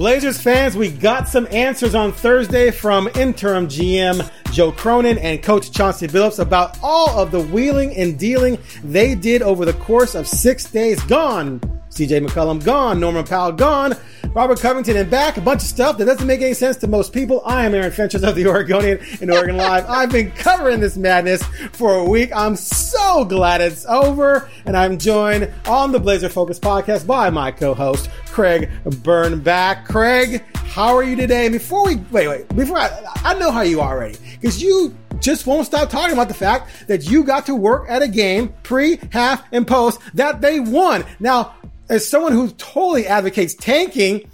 [0.00, 5.70] Blazers fans, we got some answers on Thursday from interim GM Joe Cronin and coach
[5.72, 10.26] Chauncey Billups about all of the wheeling and dealing they did over the course of
[10.26, 11.02] six days.
[11.02, 11.60] Gone.
[11.90, 12.98] CJ McCollum gone.
[12.98, 13.94] Norman Powell gone.
[14.32, 15.36] Robert Covington and back.
[15.36, 17.42] A bunch of stuff that doesn't make any sense to most people.
[17.44, 19.84] I am Aaron Fentress of the Oregonian and Oregon Live.
[19.88, 22.30] I've been covering this madness for a week.
[22.34, 24.48] I'm so glad it's over.
[24.64, 28.08] And I'm joined on the Blazer Focus podcast by my co-host,
[28.40, 29.84] Craig Birnbach.
[29.84, 31.50] Craig, how are you today?
[31.50, 34.16] Before we, wait, wait, before I, I know how you are already.
[34.40, 38.00] Because you just won't stop talking about the fact that you got to work at
[38.00, 41.04] a game pre, half, and post that they won.
[41.18, 41.54] Now,
[41.90, 44.30] as someone who totally advocates tanking,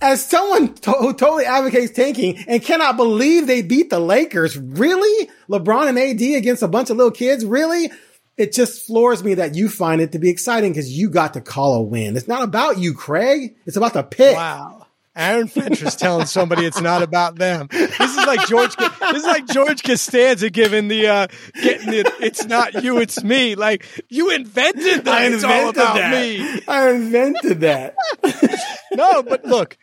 [0.00, 5.28] as someone to- who totally advocates tanking and cannot believe they beat the Lakers, really?
[5.50, 7.92] LeBron and AD against a bunch of little kids, really?
[8.36, 11.40] It just floors me that you find it to be exciting because you got to
[11.40, 12.16] call a win.
[12.16, 13.56] It's not about you, Craig.
[13.66, 14.36] It's about the pick.
[14.36, 14.86] Wow.
[15.16, 17.68] Aaron Fentress telling somebody it's not about them.
[17.70, 18.74] This is like George.
[18.74, 21.26] This is like George Costanza giving the uh
[21.62, 22.08] getting it.
[22.20, 25.14] "it's not you, it's me." Like you invented that.
[25.14, 26.10] I it's all invented about that.
[26.10, 26.62] me.
[26.66, 27.94] I invented that.
[28.96, 29.76] No, but look,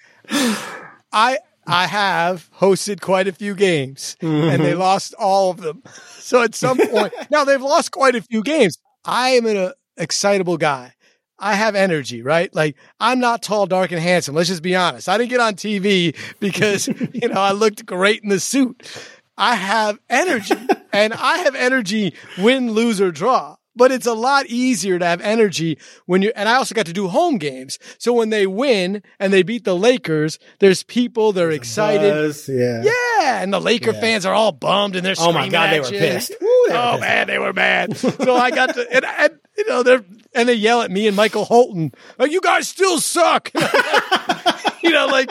[1.11, 1.37] I
[1.71, 5.81] I have hosted quite a few games, and they lost all of them.
[6.19, 8.77] So at some point, now they've lost quite a few games.
[9.05, 10.93] I am an uh, excitable guy.
[11.39, 12.53] I have energy, right?
[12.53, 14.35] Like I'm not tall, dark, and handsome.
[14.35, 15.07] Let's just be honest.
[15.07, 18.85] I didn't get on TV because you know I looked great in the suit.
[19.37, 20.55] I have energy,
[20.93, 23.55] and I have energy win, lose, or draw.
[23.75, 26.93] But it's a lot easier to have energy when you, and I also got to
[26.93, 27.79] do home games.
[27.99, 32.11] So when they win and they beat the Lakers, there's people, they're excited.
[32.13, 32.83] Buzz, yeah.
[32.83, 33.41] Yeah.
[33.41, 34.01] And the Laker Yeah.
[34.01, 36.31] fans are all bummed and they're Oh my God, they were pissed.
[36.41, 37.01] Woo, they were oh pissed.
[37.01, 37.95] man, they were mad.
[37.97, 41.15] so I got to, and, and you know, they're, and they yell at me and
[41.15, 43.51] Michael Holton, like, you guys still suck.
[44.83, 45.29] you know, like,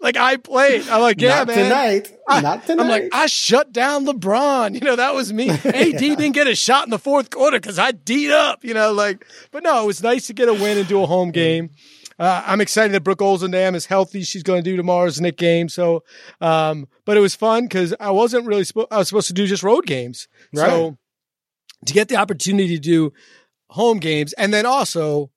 [0.00, 0.88] like I played.
[0.88, 1.56] I'm like, yeah, Not man.
[1.56, 2.12] tonight.
[2.28, 2.82] I, Not tonight.
[2.82, 4.74] I'm like, I shut down LeBron.
[4.74, 5.50] You know, that was me.
[5.50, 5.62] AD
[5.98, 9.26] didn't get a shot in the fourth quarter because I D'd up, you know, like,
[9.50, 11.70] but no, it was nice to get a win and do a home game.
[12.18, 14.22] Uh, I'm excited that Brooke Olzendam is healthy.
[14.22, 15.68] She's going to do tomorrow's Nick game.
[15.68, 16.02] So,
[16.40, 19.46] um, but it was fun because I wasn't really supposed, I was supposed to do
[19.46, 20.26] just road games.
[20.52, 20.68] Right.
[20.68, 20.98] So
[21.86, 23.12] to get the opportunity to do
[23.70, 25.30] home games and then also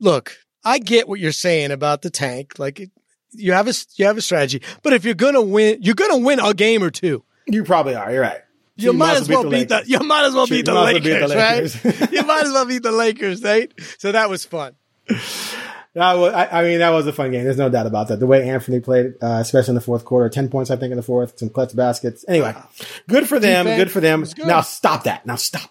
[0.00, 2.58] look, I get what you're saying about the tank.
[2.58, 2.90] Like it,
[3.32, 6.12] you have a, you have a strategy, but if you're going to win, you're going
[6.12, 7.24] to win a game or two.
[7.46, 8.10] you probably are.
[8.12, 8.40] You're right.
[8.76, 11.34] You, might as well the beat the, you might as well beat the you Lakers,
[11.84, 12.10] right?
[12.12, 13.72] You might as well beat the Lakers, right?
[13.98, 14.74] So that was fun.
[15.94, 17.44] That was, I, I mean, that was a fun game.
[17.44, 18.18] There's no doubt about that.
[18.18, 20.96] The way Anthony played, uh, especially in the fourth quarter, 10 points, I think, in
[20.96, 22.24] the fourth, some clutch baskets.
[22.26, 22.56] Anyway,
[23.08, 23.66] good for them.
[23.66, 24.22] Defense good for them.
[24.22, 24.46] good.
[24.46, 25.26] Now stop that.
[25.26, 25.70] Now stop.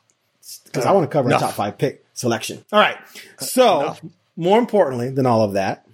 [0.66, 2.64] Because I want to cover a top five pick selection.
[2.72, 2.98] All right.
[3.40, 3.96] So,
[4.36, 5.86] more importantly than all of that,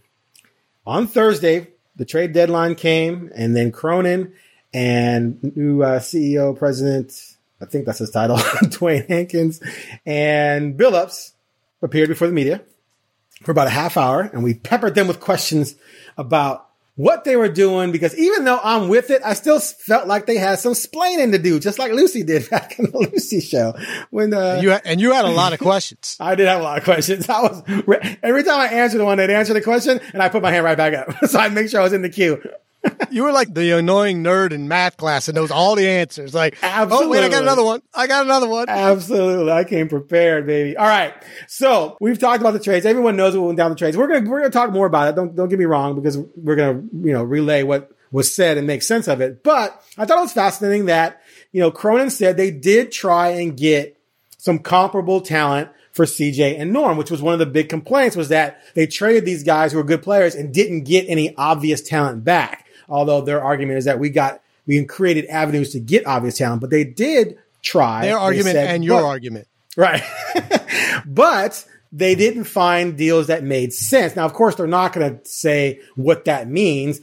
[0.88, 1.68] on Thursday,
[1.98, 4.34] the trade deadline came, and then Cronin
[4.74, 7.14] and new uh, CEO, President,
[7.62, 9.62] I think that's his title, Dewayne Hankins,
[10.06, 11.34] and Billups
[11.82, 12.62] appeared before the media
[13.44, 15.76] for about a half hour, and we peppered them with questions
[16.18, 16.67] about
[16.98, 20.38] what they were doing because even though I'm with it, I still felt like they
[20.38, 23.74] had some splaining to do, just like Lucy did back in the Lucy show.
[24.10, 26.18] When uh, You, and you had a lot of questions.
[26.20, 27.30] I did have a lot of questions.
[27.30, 27.64] I was
[28.24, 30.66] every time I answered the one, they'd answer the question, and I put my hand
[30.66, 32.42] right back up, so I make sure I was in the queue.
[33.10, 36.34] You were like the annoying nerd in math class and knows all the answers.
[36.34, 37.82] Like, oh wait, I got another one.
[37.94, 38.68] I got another one.
[38.70, 39.52] Absolutely.
[39.52, 40.78] I came prepared, baby.
[40.78, 41.14] All right.
[41.48, 42.86] So we've talked about the trades.
[42.86, 43.98] Everyone knows what went down the trades.
[43.98, 45.16] We're gonna we're gonna talk more about it.
[45.16, 48.68] Don't don't get me wrong, because we're gonna, you know, relay what was said and
[48.68, 49.44] make sense of it.
[49.44, 53.58] But I thought it was fascinating that, you know, Cronin said they did try and
[53.58, 54.00] get
[54.38, 58.30] some comparable talent for CJ and Norm, which was one of the big complaints was
[58.30, 62.24] that they traded these guys who were good players and didn't get any obvious talent
[62.24, 62.67] back.
[62.90, 66.70] Although their argument is that we got, we created avenues to get obvious talent, but
[66.70, 68.04] they did try.
[68.06, 69.48] Their argument said, and your but- argument.
[69.76, 70.02] Right.
[71.06, 74.16] but they didn't find deals that made sense.
[74.16, 77.00] Now, of course, they're not going to say what that means.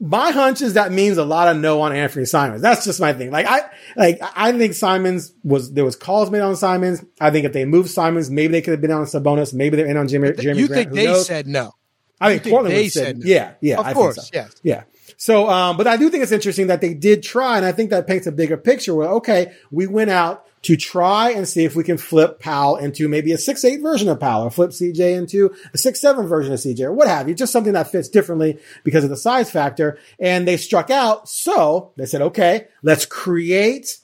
[0.00, 2.62] My hunch is that means a lot of no on Anthony Simons.
[2.62, 3.32] That's just my thing.
[3.32, 3.62] Like I,
[3.96, 7.04] like I think Simons was there was calls made on Simons.
[7.20, 9.52] I think if they moved Simons, maybe they could have been on Sabonis.
[9.52, 10.28] Maybe they're in on Jimmy.
[10.30, 10.84] Jerami you Grant.
[10.84, 11.26] think they knows?
[11.26, 11.72] said no?
[12.20, 13.26] I think think Portland they said, said no?
[13.26, 14.30] yeah, yeah, Of I course, think so.
[14.34, 14.60] yes.
[14.62, 14.82] yeah.
[15.16, 17.90] So, um, but I do think it's interesting that they did try, and I think
[17.90, 18.94] that paints a bigger picture.
[18.94, 23.08] Where okay, we went out to try and see if we can flip Powell into
[23.08, 26.52] maybe a six eight version of Powell, or flip CJ into a six seven version
[26.52, 27.34] of CJ, or what have you.
[27.34, 29.98] Just something that fits differently because of the size factor.
[30.18, 33.98] And they struck out, so they said, okay, let's create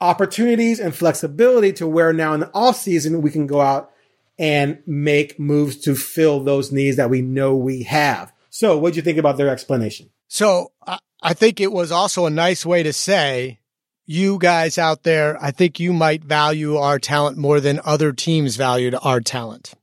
[0.00, 3.90] opportunities and flexibility to where now in the off season we can go out
[4.38, 8.32] and make moves to fill those needs that we know we have.
[8.58, 10.08] So, what do you think about their explanation?
[10.28, 13.60] So I, I think it was also a nice way to say,
[14.06, 18.56] you guys out there, I think you might value our talent more than other teams
[18.56, 19.74] valued our talent.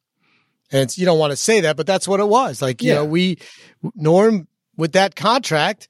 [0.71, 2.63] And you don't want to say that, but that's what it was.
[2.63, 2.95] Like, you Yeah.
[2.95, 3.37] know, we,
[3.93, 5.87] Norm, with that contract,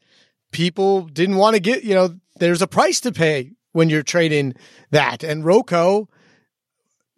[0.51, 4.55] people didn't want to get, you know, there's a price to pay when you're trading
[4.91, 5.23] that.
[5.23, 6.07] And RoCo,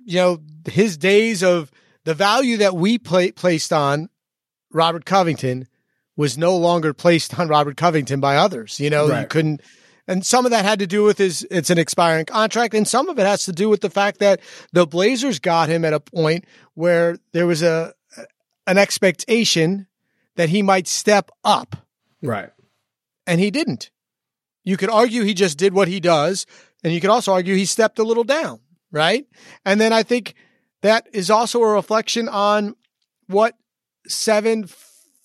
[0.03, 0.37] you know,
[0.69, 1.71] his days of
[2.03, 4.09] the value that we pla placed on
[4.75, 5.67] Robert Covington
[6.17, 8.79] was no longer placed on Robert Covington by others.
[8.79, 9.61] You know, you couldn't,
[10.07, 12.73] and some of that had to do with his, it's an expiring contract.
[12.73, 14.39] And some of it has to do with the fact that
[14.71, 17.93] the Blazers got him at a point where there was a,
[18.67, 19.87] an expectation
[20.35, 21.75] that he might step up
[22.21, 22.49] Right.
[23.25, 23.91] and he didn't.
[24.63, 26.45] You could argue he just did what he does,
[26.83, 28.59] and you could also argue he stepped a little down,
[28.91, 29.25] right?
[29.63, 30.33] And then I think
[30.81, 32.75] that is also a reflection on
[33.27, 33.55] what
[34.07, 34.67] seven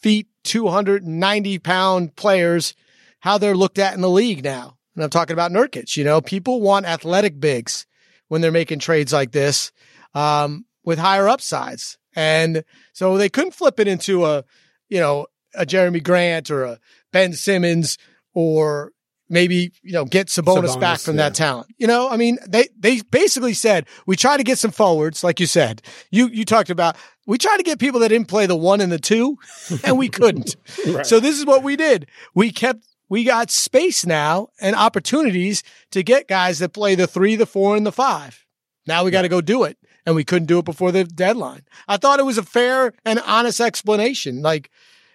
[0.00, 2.74] feet, 290 pound players,
[3.20, 4.76] how they're looked at in the league now.
[4.94, 5.96] And I'm talking about Nurkic.
[5.96, 7.86] You know, people want athletic bigs
[8.28, 9.72] when they're making trades like this,
[10.14, 11.98] um, with higher upsides.
[12.14, 14.44] And so they couldn't flip it into a,
[14.88, 16.78] you know, a Jerami Grant or a
[17.12, 17.98] Ben Simmons
[18.34, 18.92] or
[19.28, 21.28] maybe, you know, get Sabonis, Sabonis, back from yeah.
[21.28, 21.68] that talent.
[21.78, 25.40] You know, I mean, they, they basically said, we try to get some forwards, like
[25.40, 25.82] you said.
[26.10, 26.96] You, you talked about,
[27.30, 29.38] we tried to get people that didn't play the one and the two,
[29.84, 30.56] and we couldn't.
[31.04, 32.08] So this is what we did.
[32.34, 35.62] We kept, we got space now and opportunities
[35.92, 38.44] to get guys that play the three, the four, and the five.
[38.84, 39.78] Now we got to go do it.
[40.04, 41.62] And we couldn't do it before the deadline.
[41.86, 44.42] I thought it was a fair and honest explanation.
[44.42, 44.68] Like,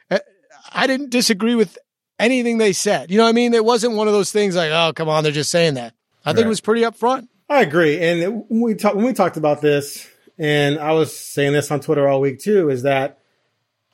[0.10, 0.20] uh,
[0.72, 1.78] I didn't disagree with
[2.18, 3.12] anything they said.
[3.12, 3.54] You know what I mean?
[3.54, 5.94] It wasn't one of those things like, oh, come on, they're just saying that.
[6.24, 7.28] I think it was pretty upfront.
[7.50, 8.00] I agree.
[8.00, 11.80] And when we talked when we talked about this, and I was saying this on
[11.80, 13.20] Twitter all week too, is that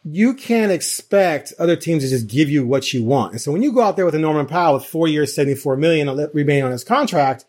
[0.03, 3.33] you can't expect other teams to just give you what you want.
[3.33, 5.55] And so when you go out there with a Norman Powell with four years, seventy
[5.55, 7.45] four million remaining on his contract,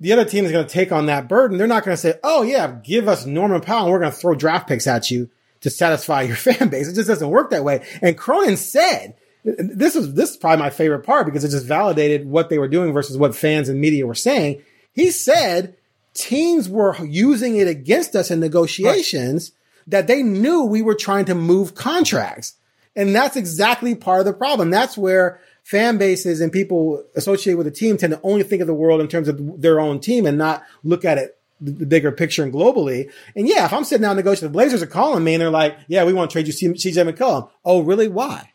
[0.00, 1.56] the other team is going to take on that burden.
[1.56, 4.16] They're not going to say, "Oh yeah, give us Norman Powell, and we're going to
[4.16, 5.30] throw draft picks at you
[5.60, 7.86] to satisfy your fan base." It just doesn't work that way.
[8.02, 9.14] And Cronin said,
[9.44, 12.68] "This is this is probably my favorite part because it just validated what they were
[12.68, 14.62] doing versus what fans and media were saying."
[14.92, 15.76] He said
[16.14, 19.52] teams were using it against us in negotiations
[19.86, 22.54] that they knew we were trying to move contracts.
[22.96, 24.70] And that's exactly part of the problem.
[24.70, 28.68] That's where fan bases and people associated with a team tend to only think of
[28.68, 31.86] the world in terms of their own team and not look at it the the
[31.86, 33.10] bigger picture and globally.
[33.34, 35.76] And yeah, if I'm sitting down negotiating, the Blazers are calling me and they're like,
[35.88, 38.08] "Yeah, we want to trade you CJ McCollum." Oh, really?
[38.08, 38.50] Why?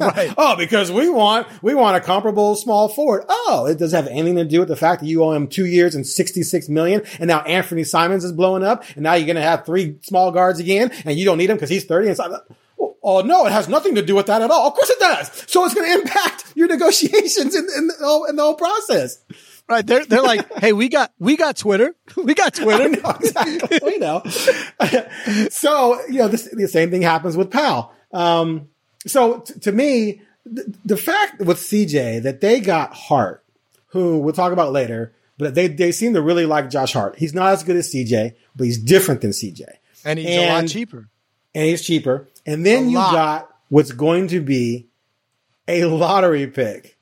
[0.00, 0.32] Right.
[0.38, 3.24] oh, because we want we want a comparable small forward.
[3.28, 5.66] Oh, it does have anything to do with the fact that you owe him two
[5.66, 9.26] years and sixty six million, and now Anthony Simons is blowing up, and now you're
[9.26, 12.08] going to have three small guards again, and you don't need him because he's thirty.
[12.08, 12.42] And so,
[13.02, 14.68] oh no, it has nothing to do with that at all.
[14.68, 15.44] Of course it does.
[15.46, 19.22] So it's going to impact your negotiations in, in, the whole, in the whole process.
[19.68, 19.86] Right.
[19.86, 21.94] They're, they're like, hey, we got, we got Twitter.
[22.16, 22.88] We got Twitter.
[22.88, 23.80] No, exactly.
[23.82, 24.22] we know.
[25.50, 27.92] so, you know, this, the same thing happens with Powell.
[28.12, 28.68] Um,
[29.06, 30.20] so t- to me,
[30.54, 33.44] th- the fact with CJ that they got Hart,
[33.88, 37.16] who we'll talk about later, but they, they seem to really like Josh Hart.
[37.18, 39.62] He's not as good as CJ, but he's different than CJ.
[40.04, 41.08] And he's a lot cheaper.
[41.54, 42.28] And he's cheaper.
[42.44, 43.12] And then A you lot.
[43.12, 44.88] got what's going to be
[45.66, 46.96] a lottery pick.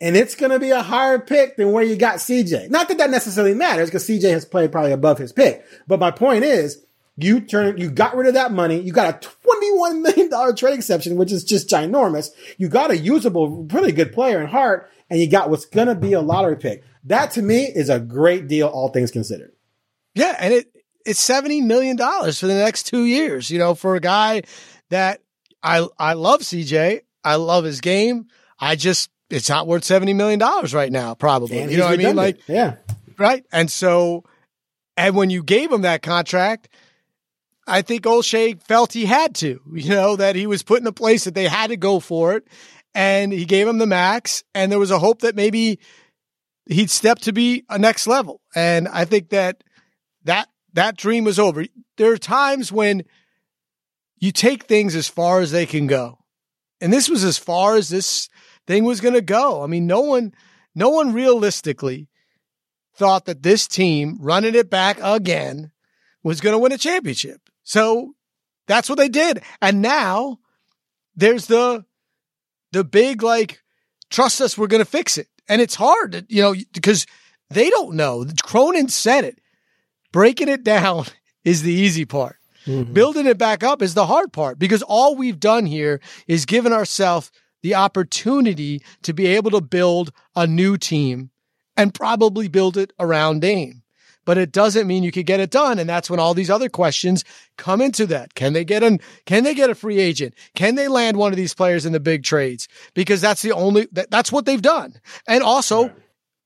[0.00, 2.70] And it's going to be a higher pick than where you got CJ.
[2.70, 5.64] Not that that necessarily matters because CJ has played probably above his pick.
[5.86, 6.84] But my point is,
[7.16, 8.78] you turn, you got rid of that money.
[8.80, 12.30] You got a $21 million trade exception, which is just ginormous.
[12.58, 15.94] You got a usable, pretty good player in Hart, and you got what's going to
[15.94, 16.84] be a lottery pick.
[17.04, 19.52] That to me is a great deal, all things considered.
[20.14, 20.66] Yeah, and it
[21.04, 23.50] it's seventy million dollars for the next two years.
[23.50, 24.42] You know, for a guy
[24.90, 25.20] that
[25.62, 28.26] I I love CJ, I love his game.
[28.58, 31.14] I just it's not worth seventy million dollars right now.
[31.14, 32.16] Probably, And you know what I mean?
[32.16, 32.76] Like, yeah.
[33.18, 33.44] right?
[33.52, 34.24] And so,
[34.96, 36.68] and when you gave him that contract,
[37.66, 40.92] I think Olshey felt he had to, you know, that he was put in a
[40.92, 42.46] place that they had to go for it.
[42.94, 44.44] And he gave him the max.
[44.54, 45.80] And there was a hope that maybe
[46.66, 48.40] he'd step to be a next level.
[48.54, 49.64] And I think that
[50.24, 51.64] that, that dream was over.
[51.96, 53.02] There are times when
[54.18, 56.18] you take things as far as they can go.
[56.80, 58.28] And this was as far as this
[58.66, 59.62] thing was going to go.
[59.62, 60.32] I mean, no one,
[60.74, 62.08] no one realistically
[62.96, 65.70] thought that this team running it back again
[66.22, 67.45] was going to win a championship.
[67.66, 68.14] So
[68.68, 69.42] that's what they did.
[69.60, 70.38] And now
[71.16, 71.84] there's the,
[72.70, 73.60] the big, like,
[74.08, 75.26] trust us, we're going to fix it.
[75.48, 77.06] And it's hard, to, you know, because
[77.50, 78.24] they don't know.
[78.44, 79.40] Cronin said it.
[80.12, 81.06] Breaking it down
[81.44, 82.36] is the easy part.
[82.66, 82.92] Mm-hmm.
[82.92, 86.72] Building it back up is the hard part because all we've done here is given
[86.72, 87.32] ourselves
[87.62, 91.30] the opportunity to be able to build a new team
[91.76, 93.82] and probably build it around Dame.
[94.26, 95.78] But it doesn't mean you could get it done.
[95.78, 97.24] And that's when all these other questions
[97.56, 98.34] come into that.
[98.34, 100.34] Can they get an, can they get a free agent?
[100.54, 102.68] Can they land one of these players in the big trades?
[102.92, 105.00] Because that's the only, that, that's what they've done.
[105.26, 105.92] And also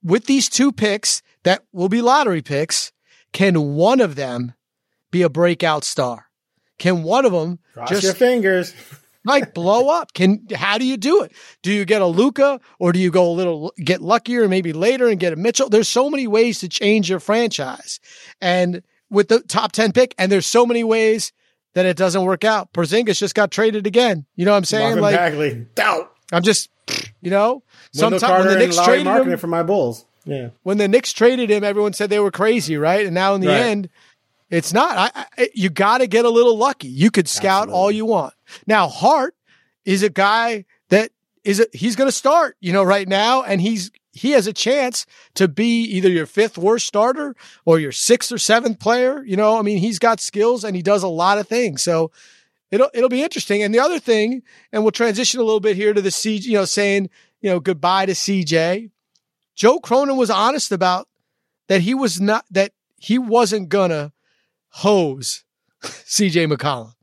[0.04, 2.92] with these two picks that will be lottery picks,
[3.32, 4.54] can one of them
[5.10, 6.26] be a breakout star?
[6.78, 8.74] Can one of them Cross just your fingers.
[9.24, 10.12] like blow up.
[10.14, 11.32] Can how do you do it?
[11.62, 15.08] Do you get a Luka or do you go a little get luckier maybe later
[15.08, 15.68] and get a Mitchell?
[15.68, 18.00] There's so many ways to change your franchise.
[18.40, 21.32] And with the top 10 pick and there's so many ways
[21.74, 22.72] that it doesn't work out.
[22.72, 24.26] Porzingis just got traded again.
[24.36, 24.84] You know what I'm saying?
[24.96, 25.66] Marvin like Bagley.
[25.74, 26.12] Doubt.
[26.32, 26.70] I'm just
[27.20, 27.62] you know,
[27.92, 30.06] sometimes when the and Knicks Lowry traded him, for my Bulls.
[30.24, 30.50] Yeah.
[30.64, 33.04] when the Knicks traded him, everyone said they were crazy, right?
[33.06, 33.60] And now in the Right.
[33.60, 33.88] end,
[34.50, 34.96] it's not.
[35.14, 36.88] I, I, you got to get a little lucky.
[36.88, 38.34] You could scout all you want.
[38.66, 39.34] Now, Hart
[39.84, 41.10] is a guy that
[41.44, 44.52] is a, he's going to start, you know, right now, and he's he has a
[44.52, 49.22] chance to be either your fifth worst starter or your sixth or seventh player.
[49.24, 51.82] You know, I mean, he's got skills and he does a lot of things.
[51.82, 52.10] So
[52.70, 53.62] it'll it'll be interesting.
[53.62, 54.42] And the other thing,
[54.72, 57.08] and we'll transition a little bit here to the C, you know, saying
[57.40, 58.90] you know goodbye to CJ.
[59.54, 61.08] Joe Cronin was honest about
[61.68, 64.12] that he was not that he wasn't gonna
[64.70, 65.44] hose
[65.82, 66.94] CJ McCollum.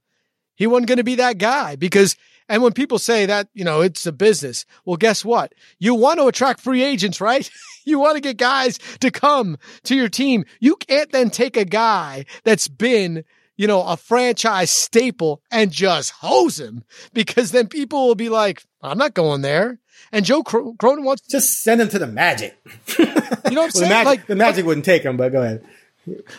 [0.58, 2.18] He wasn't gonna be that guy because
[2.50, 5.54] and when people say that, you know, it's a business, well, guess what?
[5.80, 7.50] You want to attract free agents, right?
[7.86, 10.46] you want to get guys to come to your team.
[10.60, 13.26] You can't then take a guy that's been,
[13.58, 16.84] you know, a franchise staple and just hose him
[17.14, 19.80] because then people will be like, I'm not going there.
[20.14, 22.58] And Joe Cro- Cronin wants, Just send him to the Magic.
[22.98, 23.90] you know what I'm Well, the, saying?
[23.90, 25.66] Magic like, the Magic wouldn't take him, but go ahead.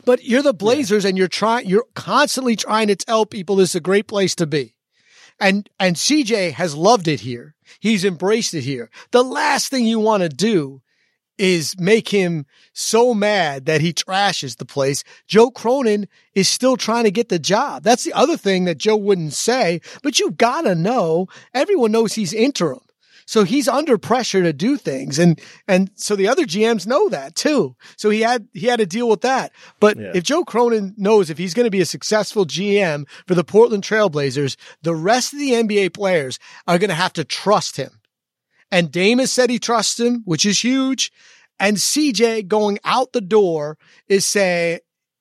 [0.05, 3.77] But you're the Blazers and you're trying, you're constantly trying to tell people this is
[3.77, 4.75] a great place to be.
[5.41, 7.55] And, and CJ has loved it here.
[7.81, 8.91] He's embraced it here.
[9.13, 10.83] The last thing you want to do
[11.39, 15.05] is make him so mad that he trashes the place.
[15.27, 17.85] Joe Cronin is still trying to get the job.
[17.85, 22.33] That's the other thing that Joe wouldn't say, but you gotta know, everyone knows he's
[22.33, 22.81] interim.
[23.29, 25.19] So he's under pressure to do things.
[25.19, 27.77] And, and so the other GMs know that too.
[27.99, 29.53] So he had, he had to deal with that.
[29.81, 30.13] But Yeah.
[30.15, 33.85] if Joe Cronin knows if he's going to be a successful GM for the Portland
[33.85, 38.01] Trailblazers, the rest of the NBA players are going to have to trust him.
[38.73, 41.13] And Dame has said he trusts him, which is huge.
[41.61, 43.77] And CJ going out the door
[44.09, 44.79] is saying,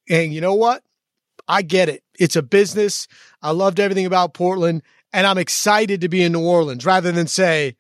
[0.10, 0.82] and you know what?
[1.46, 2.04] I get it.
[2.18, 3.10] It's a business.
[3.42, 7.28] I loved everything about Portland and I'm excited to be in New Orleans rather than
[7.28, 7.76] say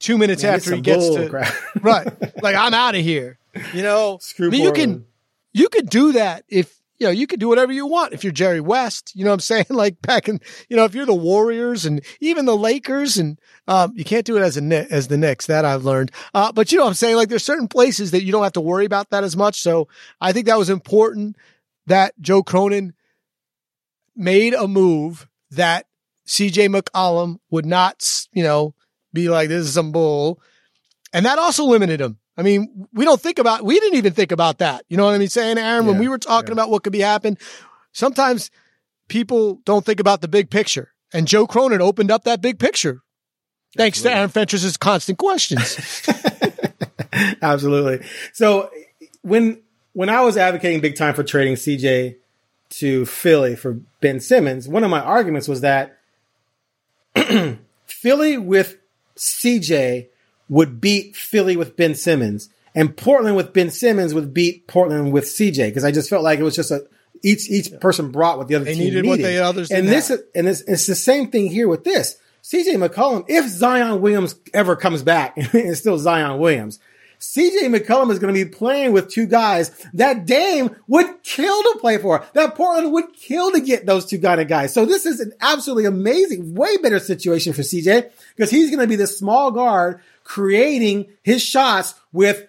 [0.00, 1.54] two minutes Man, after he gets to, crap.
[1.80, 2.42] right.
[2.42, 3.38] Like I'm out of here.
[3.72, 5.06] You know, Screw I mean, you can,
[5.52, 8.32] you could do that if, you know, you could do whatever you want if you're
[8.32, 9.12] Jerry West.
[9.14, 9.66] You know what I'm saying?
[9.70, 13.38] Like back in, you know, if you're the Warriors and even the Lakers and,
[13.68, 15.46] um, you can't do it as a, as the Knicks.
[15.46, 16.10] That I've learned.
[16.34, 17.16] Uh, but you know what I'm saying?
[17.16, 19.60] Like there's certain places that you don't have to worry about that as much.
[19.60, 19.88] So
[20.20, 21.36] I think that was important
[21.86, 22.94] that Joe Cronin
[24.14, 25.86] made a move that
[26.26, 28.74] CJ McCollum would not, you know,
[29.12, 30.40] be like, this is some bull.
[31.12, 32.18] And that also limited him.
[32.36, 34.84] I mean, we don't think about, we didn't even think about that.
[34.88, 35.28] You know what I mean?
[35.28, 36.54] Saying, Aaron, when we were talking yeah.
[36.54, 37.36] about what could be happen,
[37.92, 38.50] sometimes
[39.08, 40.92] people don't think about the big picture.
[41.12, 43.02] And Joe Cronin opened up that big picture.
[43.76, 46.02] Thanks to Aaron Fentress' constant questions.
[47.42, 48.06] Absolutely.
[48.32, 48.70] So
[49.22, 49.62] when
[49.92, 52.16] when I was advocating big time for trading CJ
[52.70, 55.98] to Philly for Ben Simmons, one of my arguments was that
[57.86, 58.76] Philly with
[59.20, 60.08] CJ
[60.48, 65.24] would beat Philly with Ben Simmons, and Portland with Ben Simmons would beat Portland with
[65.24, 66.86] CJ because I just felt like it was just a
[67.22, 70.10] each each person brought what the other They team needed what the others and this
[70.10, 73.26] is, and it's, it's the same thing here with this CJ McCollum.
[73.28, 76.78] If Zion Williams ever comes back, it's still Zion Williams.
[77.20, 81.78] CJ McCollum is going to be playing with two guys that Dame would kill to
[81.78, 84.72] play for, that Portland would kill to get those two kind of guys.
[84.72, 88.86] So this is an absolutely amazing, way better situation for CJ because he's going to
[88.86, 92.46] be the small guard creating his shots with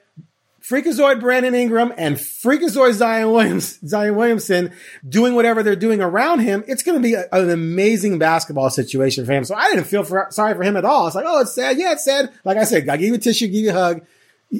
[0.62, 4.72] Freakazoid Brandon Ingram and Freakazoid Zion Williams, Zion Williamson
[5.08, 6.64] doing whatever they're doing around him.
[6.66, 9.44] It's going to be a, an amazing basketball situation for him.
[9.44, 11.08] So I didn't feel for, sorry for him at all.
[11.08, 11.78] It's like, oh, it's sad.
[11.78, 12.32] Yeah, it's sad.
[12.46, 14.06] Like I said, I give you a tissue, give you a hug.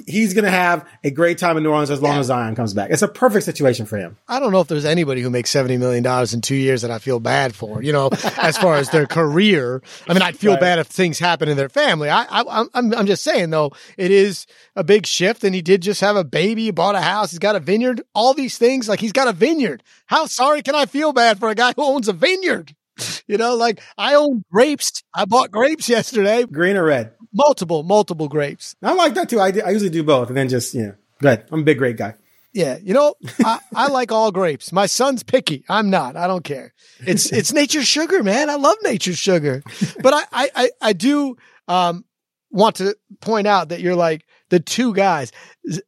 [0.06, 2.72] He's going to have a great time in New Orleans as long as Zion comes
[2.72, 2.90] back.
[2.90, 4.16] It's a perfect situation for him.
[4.26, 6.90] I don't know if there's anybody who makes seventy million dollars in two years that
[6.90, 7.82] I feel bad for.
[7.82, 8.08] You know,
[8.38, 9.82] as far as their career.
[10.08, 10.60] I mean, I'd feel Right.
[10.60, 12.08] bad if things happen in their family.
[12.08, 14.46] I, I, I'm, I'm just saying though, it is
[14.76, 17.38] a big shift, and he did just have a baby, he bought a house, he's
[17.38, 18.88] got a vineyard, all these things.
[18.88, 19.82] Like he's got a vineyard.
[20.06, 22.74] How sorry can I feel bad for a guy who owns a vineyard?
[23.26, 25.02] You know, like I own grapes.
[25.14, 27.12] I bought grapes yesterday, Green or red?
[27.32, 28.74] Multiple, multiple grapes.
[28.82, 29.40] I like that too.
[29.40, 31.44] I, do- I usually do both and then just, you know, good.
[31.50, 32.14] I'm a big, grape guy.
[32.54, 34.72] Yeah, you know, I, I like all grapes.
[34.72, 35.64] My son's picky.
[35.70, 36.16] I'm not.
[36.16, 36.74] I don't care.
[37.00, 38.50] It's it's nature's sugar, man.
[38.50, 39.62] I love nature's sugar.
[40.02, 41.36] But I I I, I do
[41.66, 42.04] um
[42.50, 45.32] want to point out that you're like the two guys.
[45.70, 45.80] Z-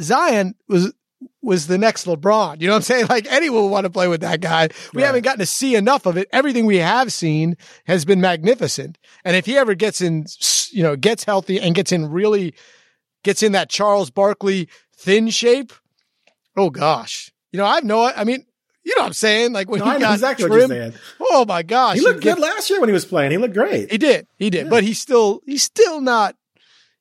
[0.00, 0.92] Zion was
[1.42, 2.60] was the next LeBron.
[2.60, 3.06] You know what I'm saying?
[3.10, 4.68] Like anyone would want to play with that guy.
[4.94, 5.06] We Right.
[5.08, 6.28] haven't gotten to see enough of it.
[6.32, 7.56] Everything we have seen
[7.86, 8.96] has been magnificent.
[9.24, 10.26] And if he ever gets in,
[10.72, 12.54] you know, gets healthy and gets in really
[13.24, 15.72] gets in that Charles Barkley thin shape,
[16.56, 17.32] oh gosh.
[17.52, 18.44] You know, I've no I mean,
[18.84, 19.52] you know what I'm saying?
[19.52, 20.92] Like when No, he I got exactly trim.
[21.20, 21.96] Oh my gosh.
[21.96, 23.30] He looked get- good last year when he was playing.
[23.30, 23.90] He looked great.
[23.90, 24.26] He did.
[24.38, 24.68] He did.
[24.70, 26.34] But he's still he's still not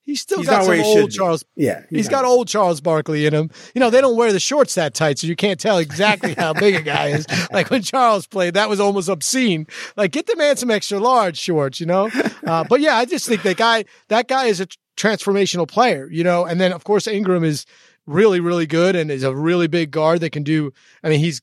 [0.03, 1.15] he's still He's got some where he should old be.
[1.15, 1.83] Charles Yeah.
[1.89, 3.49] He's got old Charles Barkley in him.
[3.73, 6.53] You know, they don't wear the shorts that tight, so you can't tell exactly how
[6.53, 7.25] big a guy is.
[7.51, 9.67] Like when Charles played, that was almost obscene.
[9.97, 12.09] Like, get the man some extra large shorts, you know?
[12.45, 16.23] Uh, but yeah, I just think that guy, that guy is a transformational player, you
[16.23, 16.45] know?
[16.45, 17.65] And then, of course, Ingram is
[18.05, 20.71] really, really good and is a really big guard that can do,
[21.03, 21.41] I mean, he's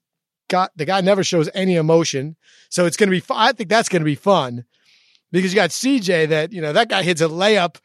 [0.49, 2.37] got, the guy never shows any emotion.
[2.71, 4.65] So it's going to be, I think that's going to be fun
[5.31, 7.77] because you got CJ that, you know, that guy hits a layup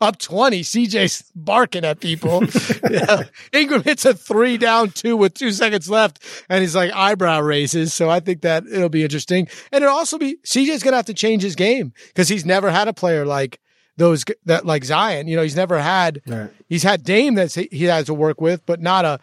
[0.00, 0.62] up 20.
[0.62, 2.42] CJ's barking at people.
[2.90, 3.24] Yeah.
[3.52, 7.92] Ingram hits a three down two with two seconds left and he's like eyebrow raises.
[7.94, 9.48] So I think that it'll be interesting.
[9.72, 12.70] And it'll also be CJ's going to have to change his game because he's never
[12.70, 13.58] had a player like
[13.96, 15.28] those that like Zion.
[15.28, 16.50] You know, he's never had, Right.
[16.68, 19.18] he's had Dame that he has to work with, but not a,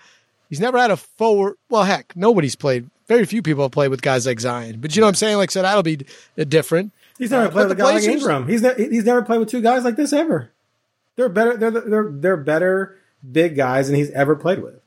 [0.50, 1.56] he's never had a forward.
[1.70, 2.90] Well, heck, nobody's played.
[3.08, 5.38] Very few people have played with guys like Zion, but you know what I'm saying?
[5.38, 6.06] Like, so that'll be
[6.48, 6.94] different.
[7.22, 8.48] He's never played with a the guy like Ingram.
[8.48, 10.52] He's ne- he's never played with two guys like this ever.
[11.16, 11.56] They're better.
[11.56, 12.98] They're they're they're better
[13.32, 14.82] big guys than he's ever played with.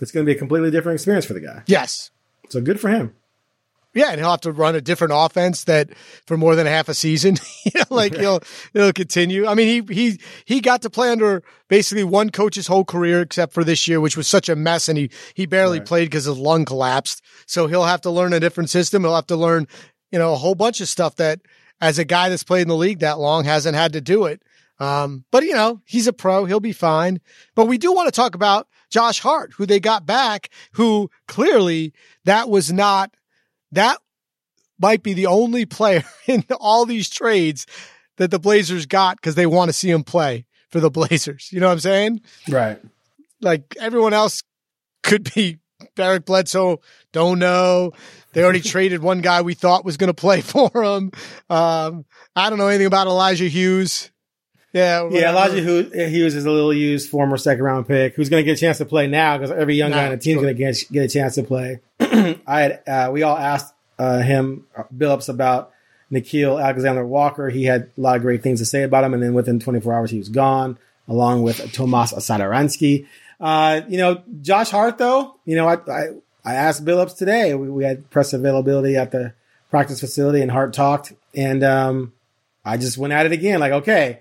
[0.00, 1.62] It's going to be a completely different experience for the guy.
[1.66, 2.10] Yes.
[2.48, 3.14] So good for him.
[3.94, 5.90] Yeah, and he'll have to run a different offense that
[6.26, 7.36] for more than half a season.
[7.64, 8.40] you know, like he'll
[8.72, 9.46] he'll continue.
[9.46, 13.52] I mean, he he he got to play under basically one coach's whole career, except
[13.52, 16.38] for this year, which was such a mess, and he he barely played because his
[16.38, 17.22] lung collapsed.
[17.46, 19.02] So he'll have to learn a different system.
[19.02, 19.68] He'll have to learn,
[20.10, 21.40] you know, a whole bunch of stuff that,
[21.82, 24.40] as a guy that's played in the league that long, hasn't had to do it.
[24.78, 26.44] Um, but you know, he's a pro.
[26.44, 27.20] He'll be fine.
[27.54, 31.92] But we do want to talk about Josh Hart, who they got back, who clearly
[32.24, 33.14] that was not
[33.72, 33.98] that
[34.78, 37.66] might be the only player in all these trades
[38.16, 41.48] that the Blazers got because they want to see him play for the Blazers.
[41.52, 42.20] You know what I'm saying?
[42.48, 42.80] Right.
[43.40, 44.42] Like everyone else
[45.02, 45.58] could be
[45.94, 46.80] Barrick Bledsoe.
[47.12, 47.92] Don't know.
[48.32, 51.12] They already traded one guy we thought was going to play for him.
[51.50, 54.10] Um, I don't know anything about Elijah Hughes.
[54.72, 55.08] Yeah.
[55.10, 55.30] Yeah.
[55.30, 58.60] Elijah Hughes is a little used former second round pick who's going to get a
[58.60, 60.76] chance to play now because every young guy on the team is going to get
[60.90, 61.80] get a chance to play.
[62.00, 65.72] I had uh, we all asked uh, him uh, Billups about
[66.10, 67.50] Nickeil Alexander Walker.
[67.50, 69.92] He had a lot of great things to say about him, and then within 24
[69.92, 73.06] hours he was gone, along with Tomas Satoransky.
[73.42, 75.36] Uh, you know, Josh Hart though.
[75.44, 76.06] You know, I I,
[76.44, 77.54] I asked Billups today.
[77.54, 79.34] We, we had press availability at the
[79.70, 82.12] practice facility, and Hart talked, and um,
[82.64, 83.60] I just went at it again.
[83.60, 84.20] Like, okay,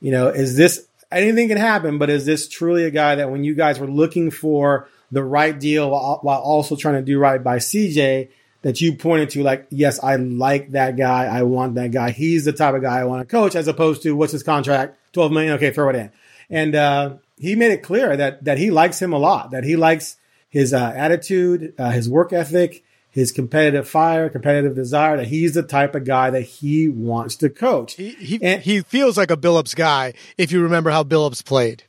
[0.00, 3.44] you know, is this anything can happen, but is this truly a guy that when
[3.44, 7.42] you guys were looking for the right deal while, while also trying to do right
[7.42, 8.28] by CJ,
[8.62, 11.24] that you pointed to like, yes, I like that guy.
[11.24, 12.10] I want that guy.
[12.10, 14.96] He's the type of guy I want to coach as opposed to what's his contract?
[15.12, 15.54] 12 million.
[15.54, 16.12] Okay, throw it in.
[16.50, 19.74] And, uh, he made it clear that, that he likes him a lot, that he
[19.76, 20.16] likes
[20.48, 25.62] his, uh, attitude, uh, his work ethic, his competitive fire, competitive desire, that he's the
[25.64, 27.94] type of guy that he wants to coach.
[27.94, 31.82] He, he, And- he feels like a Billups guy if you remember how Billups played.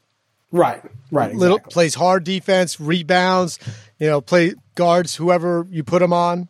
[0.54, 1.34] Right, right.
[1.36, 3.58] Little plays hard defense, rebounds,
[4.00, 6.50] you know, play guards whoever you put him on.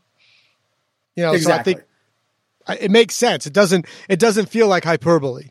[1.16, 1.74] You know, Exactly.
[1.74, 1.80] so
[2.68, 3.46] I think it makes sense.
[3.46, 5.50] It doesn't it doesn't feel like hyperbole.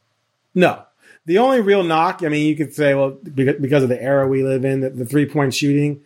[0.54, 0.82] No.
[1.26, 4.42] The only real knock, I mean, you could say, well, because of the era we
[4.42, 6.02] live in, that the three point shooting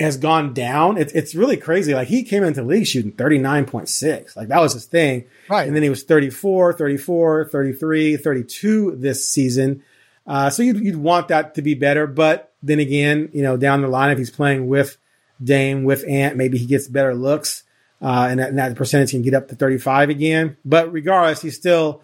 [0.00, 0.96] has gone down.
[0.96, 1.94] It's it's really crazy.
[1.94, 4.36] Like he came into the league shooting 39.6.
[4.36, 5.24] Like that was his thing.
[5.48, 5.66] Right.
[5.66, 9.82] And then he was 34, 34, 33, 32 this season.
[10.26, 12.06] Uh, so you'd, you'd want that to be better.
[12.06, 14.98] But then again, you know, down the line, if he's playing with
[15.42, 17.64] Dame, with Ant, maybe he gets better looks.
[18.00, 20.56] Uh, and, that, and that percentage can get up to 35 again.
[20.64, 22.02] But regardless, he's still,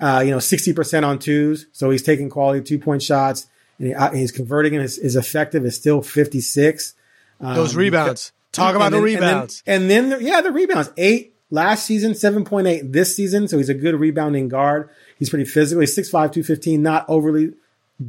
[0.00, 1.66] uh, you know, 60% on twos.
[1.72, 3.46] So he's taking quality two point shots
[3.78, 6.94] and he, uh, he's converting and His, his effective is still 56.
[7.40, 8.32] Those Um, rebounds.
[8.52, 9.62] Talk about and the then- and then- rebounds.
[9.66, 10.90] And then, the- yeah, the rebounds.
[10.96, 13.48] Eight last season, 7.8 this season.
[13.48, 14.88] So he's a good rebounding guard.
[15.18, 15.80] He's pretty physical.
[15.80, 17.52] He's 6'5, 215, not overly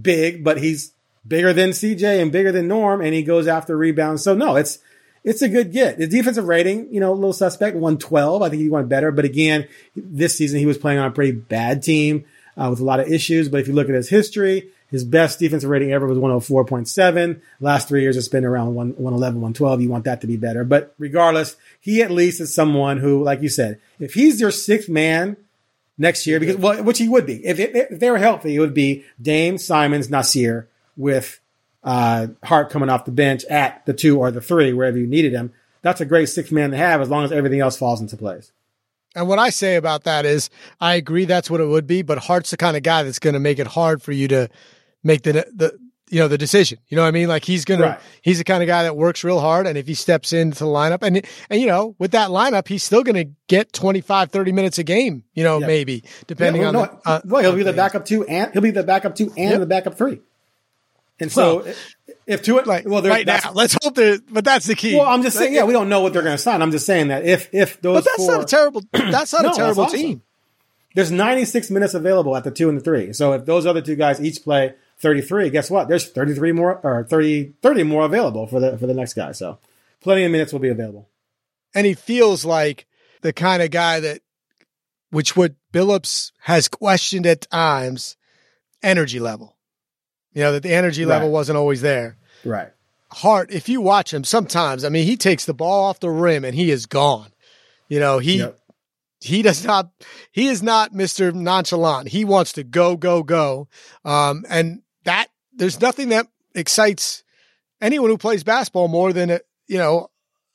[0.02, 0.92] big, but he's
[1.28, 4.24] bigger than CJ and bigger than Norm, and he goes after rebounds.
[4.24, 4.80] So no, it's
[5.28, 5.98] it's a good get.
[5.98, 8.42] The defensive rating, you know, a little suspect, 112.
[8.42, 9.12] I think he went better.
[9.12, 12.24] But again, this season he was playing on a pretty bad team
[12.56, 13.50] uh, with a lot of issues.
[13.50, 17.42] But if you look at his history, his best defensive rating ever was 104.7.
[17.60, 19.82] Last three years it's been around 1, 111, 112.
[19.82, 20.64] You want that to be better.
[20.64, 24.88] But regardless, he at least is someone who, like you said, if he's your sixth
[24.88, 25.36] man
[25.98, 28.60] next year, because well, which he would be, if, if, if they were healthy, it
[28.60, 31.42] would be Dame, Simons, Nassir with
[31.88, 35.32] uh, Hart coming off the bench at the two or the three, wherever you needed
[35.32, 35.54] him.
[35.82, 38.52] That's a great sixth man to have as long as everything else falls into place.
[39.16, 40.50] And what I say about that is,
[40.82, 43.34] I agree that's what it would be, but Hart's the kind of guy that's going
[43.36, 44.50] to make it hard for you to
[45.04, 46.78] make the the you know the decision.
[46.88, 47.28] You know what I mean?
[47.28, 48.00] Like he's gonna Right.
[48.22, 50.66] he's the kind of guy that works real hard, and if he steps into the
[50.66, 54.52] lineup, and and you know with that lineup, he's still going to get 25, 30
[54.52, 55.24] minutes a game.
[55.34, 55.68] You know, Yep.
[55.68, 57.10] maybe depending Yeah, on well, the.
[57.10, 59.60] uh, well, he'll be the backup two, and he'll be the backup two and Yep.
[59.62, 60.20] the backup three.
[61.20, 61.76] And so, Well,
[62.28, 64.20] if two, Like well, right now, let's hope there.
[64.30, 64.96] But that's the key.
[64.98, 66.62] Well, I'm just saying, yeah, we don't know what they're going to sign.
[66.62, 68.82] I'm just saying that if if those but that's four, not a terrible.
[68.92, 69.98] That's not No, a terrible awesome.
[70.00, 70.22] team.
[70.96, 73.14] there's 96 minutes available at the two and the three.
[73.14, 75.88] So if those other two guys each play 33, guess what?
[75.88, 79.32] There's 33 more or 30 30 more available for the for the next guy.
[79.32, 79.58] So
[80.02, 81.08] plenty of minutes will be available.
[81.74, 82.86] and he feels like
[83.22, 84.22] the kind of guy that,
[85.10, 88.16] which what Billups has questioned at times,
[88.84, 89.56] energy level.
[90.34, 91.34] You know that the energy level Right.
[91.34, 92.18] wasn't always there.
[92.46, 92.70] Right.
[93.12, 96.44] Hart, if you watch him, sometimes I mean he takes the ball off the rim
[96.46, 97.32] and he is gone.
[97.88, 98.60] You know he Yep.
[99.22, 99.90] he does not
[100.32, 101.34] he is not Mr.
[101.34, 102.10] Nonchalant.
[102.10, 103.68] He wants to go go go,
[104.06, 107.24] um, and that there's nothing that excites
[107.82, 110.10] anyone who plays basketball more than a, you know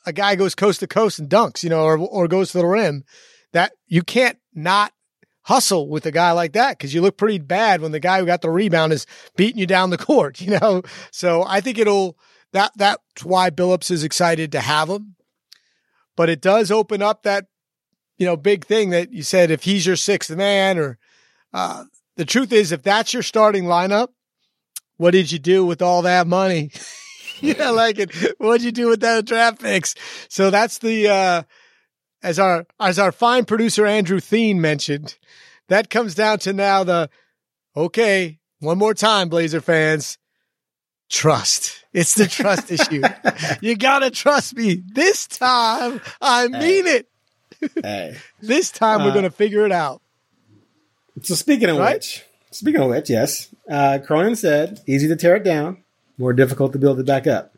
[0.05, 2.67] a guy goes coast to coast and dunks, you know, or or goes to the
[2.67, 3.05] rim.
[3.53, 4.93] That you can't not
[5.45, 8.27] hustle with a guy like that because you look pretty bad when the guy who
[8.27, 10.83] got the rebound is beating you down the court, you know.
[11.11, 12.17] So I think it'll
[12.53, 15.17] that that's why Billups is excited to have him.
[16.17, 17.47] But it does open up that
[18.19, 20.99] you know big thing that you said if he's your sixth man or
[21.53, 21.85] uh,
[22.17, 24.09] the truth is if that's your starting lineup,
[24.97, 26.71] what did you do with all that money?
[27.41, 28.15] yeah, like it.
[28.39, 29.95] What'd you do with that draft picks?
[30.29, 31.43] So that's the uh
[32.23, 35.17] as our as our fine producer Andrew Thien mentioned,
[35.69, 37.11] that comes down to now the
[37.77, 40.19] okay, one more time, Blazer fans.
[41.09, 41.85] Trust.
[41.93, 43.03] It's the trust issue.
[43.61, 44.83] You gotta trust me.
[44.95, 47.09] This time, I mean it.
[47.83, 48.17] Hey.
[48.41, 50.01] This time we're Uh, gonna figure it out.
[51.23, 51.97] So speaking of Right?
[51.97, 55.83] which, speaking of which, yes, uh, Cronin said, "Easy to tear it down,
[56.19, 57.55] more difficult to build it back up."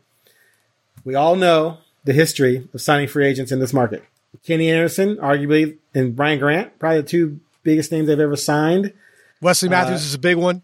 [1.05, 4.03] We all know the history of signing free agents in this market.
[4.43, 8.93] Kenny Anderson, arguably, and Brian Grant, probably the two biggest names they've ever signed.
[9.41, 10.61] Wesley Matthews is a big one.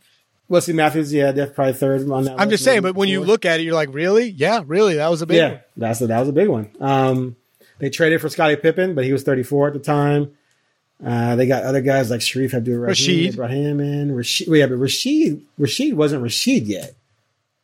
[0.48, 2.40] Wesley Matthews, yeah, that's probably third on that.
[2.40, 4.30] I'm just saying, but when you look at it, you're like, really?
[4.30, 4.96] Yeah, really?
[4.96, 5.62] That was a big yeah, one.
[5.78, 6.70] that's a, that was a big one.
[6.80, 7.36] Um,
[7.80, 10.32] they traded for Scottie Pippen, but he was 34 at the time.
[11.04, 12.78] Uh, they got other guys like Shareef Abdul.
[12.78, 13.34] Rashid.
[13.34, 14.14] They brought him in.
[14.14, 16.96] Rashid, well, yeah, but Rashid, Rashid wasn't Rashid yet.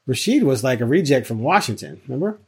[0.07, 2.01] Rashid was like a reject from Washington.
[2.07, 2.39] Remember?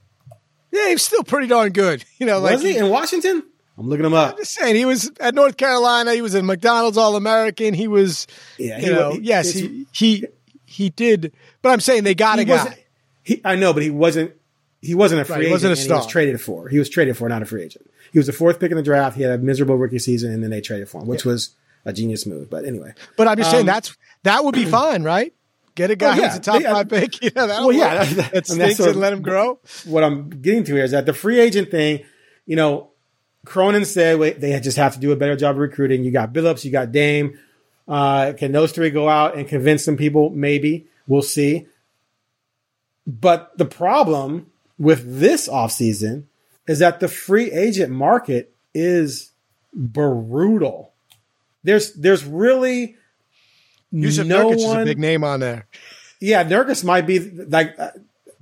[0.71, 2.03] Yeah, he was still pretty darn good.
[2.19, 3.43] You know, like was he in Washington?
[3.79, 4.31] I'm looking him up.
[4.33, 6.13] I'm just saying, he was at North Carolina.
[6.13, 7.73] He was a McDonald's All American.
[7.73, 10.27] He was, Yeah, you know, yes, he, he
[10.65, 11.31] he did.
[11.61, 12.85] But I'm saying they got he a guy.
[13.23, 14.33] He, I know, but he wasn't.
[14.81, 15.53] He wasn't a free Right, he agent.
[15.53, 16.11] wasn't a and He was star.
[16.11, 16.67] traded for.
[16.69, 17.89] He was traded for, not a free agent.
[18.13, 19.15] He was the fourth pick in the draft.
[19.17, 21.91] He had a miserable rookie season, and then they traded for him, which was a
[21.93, 22.49] genius move.
[22.49, 25.33] But anyway, But I'm just saying Um, that's that would be fine, right?
[25.75, 26.29] Get a guy Oh, yeah.
[26.29, 26.73] who's a top Yeah.
[26.73, 27.21] five pick.
[27.23, 29.59] You know, Well, yeah, that- that and that's stinks sort and let him grow.
[29.85, 32.03] what I'm getting to here is that the free agent thing,
[32.45, 32.88] you know,
[33.45, 36.03] Cronin said wait, they just have to do a better job of recruiting.
[36.03, 37.39] You got Billups, you got Dame.
[37.87, 40.29] Uh, can those three go out and convince some people?
[40.29, 41.67] Maybe we'll see.
[43.07, 46.25] But the problem with this offseason
[46.67, 49.31] is that the free agent market is
[49.73, 50.93] brutal.
[51.63, 52.95] There's there's really
[53.91, 55.67] Yusuf no Nurkic is a big name on there.
[56.19, 57.91] Yeah, Nurkic might be like uh,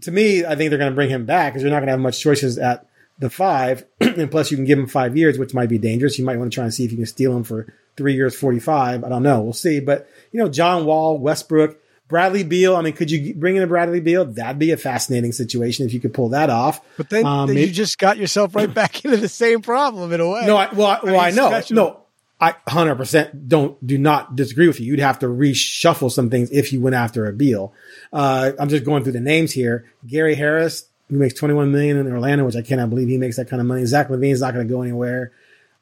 [0.01, 0.45] to me.
[0.45, 2.19] I think they're going to bring him back because you're not going to have much
[2.19, 2.86] choices at
[3.19, 6.17] the five, and plus you can give him five years, which might be dangerous.
[6.19, 8.35] You might want to try and see if you can steal him for three years,
[8.35, 9.03] forty five.
[9.03, 9.41] I don't know.
[9.41, 9.79] We'll see.
[9.79, 12.75] But you know, John Wall, Westbrook, Bradley Beal.
[12.75, 14.25] I mean, could you bring in a Bradley Beal?
[14.25, 16.79] That'd be a fascinating situation if you could pull that off.
[16.95, 20.19] But then, Um, then you just got yourself right back into the same problem in
[20.21, 20.45] a way.
[20.45, 21.49] No, I, well, I, well, I know.
[21.49, 21.75] special.
[21.75, 21.99] No,
[22.39, 24.85] I 100% don't, do not disagree with you.
[24.85, 27.73] You'd have to reshuffle some things if you went after a Beal.
[28.13, 29.85] Uh, I'm just going through the names here.
[30.05, 33.49] Gary Harris, who makes 21 million in Orlando, which I cannot believe he makes that
[33.49, 33.85] kind of money.
[33.85, 35.31] Zach LaVine's not going to go anywhere.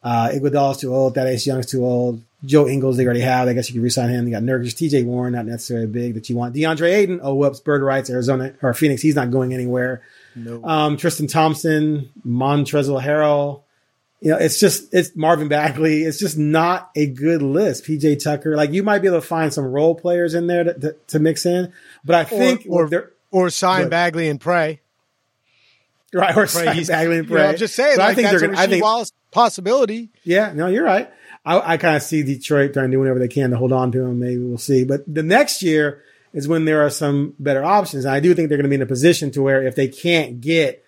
[0.04, 1.16] Uh, Iguodala's too old.
[1.16, 2.22] Thaddeus Young's too old.
[2.46, 3.48] Joe Ingles, they already have.
[3.48, 4.28] I guess you could resign him.
[4.28, 6.54] You got Nurkic, TJ Warren, not necessarily big that you want.
[6.54, 10.04] DeAndre Ayton, oh, whoops, bird rights, Arizona, or Phoenix, he's not going anywhere.
[10.64, 13.64] Um, Tristan Thompson, Montrezl Harrell,
[14.22, 16.04] you know, it's just it's Marvin Bagley.
[16.04, 17.86] It's just not a good list.
[17.86, 20.74] PJ Tucker, like you might be able to find some role players in there to,
[20.74, 21.72] to, to mix in,
[22.04, 23.90] but I think or they're or sign Good.
[23.92, 24.82] Bagley and pray.
[26.14, 27.98] Right or he's- and You know, I'm just saying.
[27.98, 28.62] Like, I think that's they're gonna.
[28.62, 30.10] I think Wallace possibility.
[30.24, 31.12] yeah, no, you're right.
[31.46, 33.92] I, I kind of see Detroit trying to do whatever they can to hold on
[33.92, 34.20] to him.
[34.20, 34.84] Maybe we'll see.
[34.84, 36.02] But the next year
[36.34, 38.04] is when there are some better options.
[38.06, 39.88] And I do think they're going to be in a position to where if they
[39.88, 40.84] can't get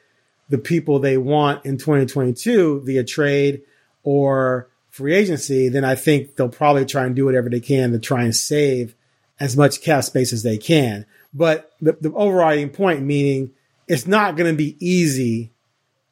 [0.50, 3.62] the people they want in 2022 via trade
[4.04, 8.00] or free agency, then I think they'll probably try and do whatever they can to
[8.00, 8.96] try and save
[9.40, 11.06] as much cap space as they can.
[11.34, 13.52] But the, the overriding point, meaning
[13.88, 15.52] it's not going to be easy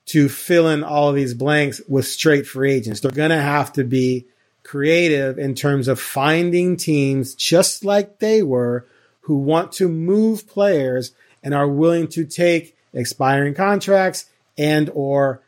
[0.08, 3.00] to fill in all of these blanks with straight free agents.
[3.00, 4.28] They're going to have to be
[4.64, 8.86] creative in terms of finding teams just like they were
[9.22, 11.12] who want to move players
[11.44, 14.26] and are willing to take expiring contracts
[14.58, 15.42] and or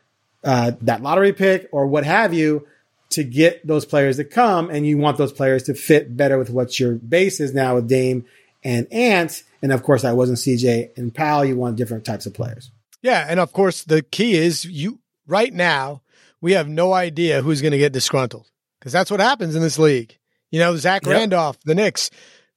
[0.44, 2.66] uh, that lottery pick or what have you
[3.10, 6.50] to get those players to come and you want those players to fit better with
[6.50, 8.24] what your base is now with Dame
[8.68, 9.42] and Ant.
[9.62, 11.44] And of course, that wasn't CJ and Powell.
[11.44, 12.70] You want different types of players.
[13.02, 16.02] Yeah, and of course the key is you right now
[16.40, 19.78] we have no idea who's going to get disgruntled because that's what happens in this
[19.78, 20.18] league.
[20.50, 21.12] You know, Zach Yep.
[21.14, 22.10] Randolph, the Knicks,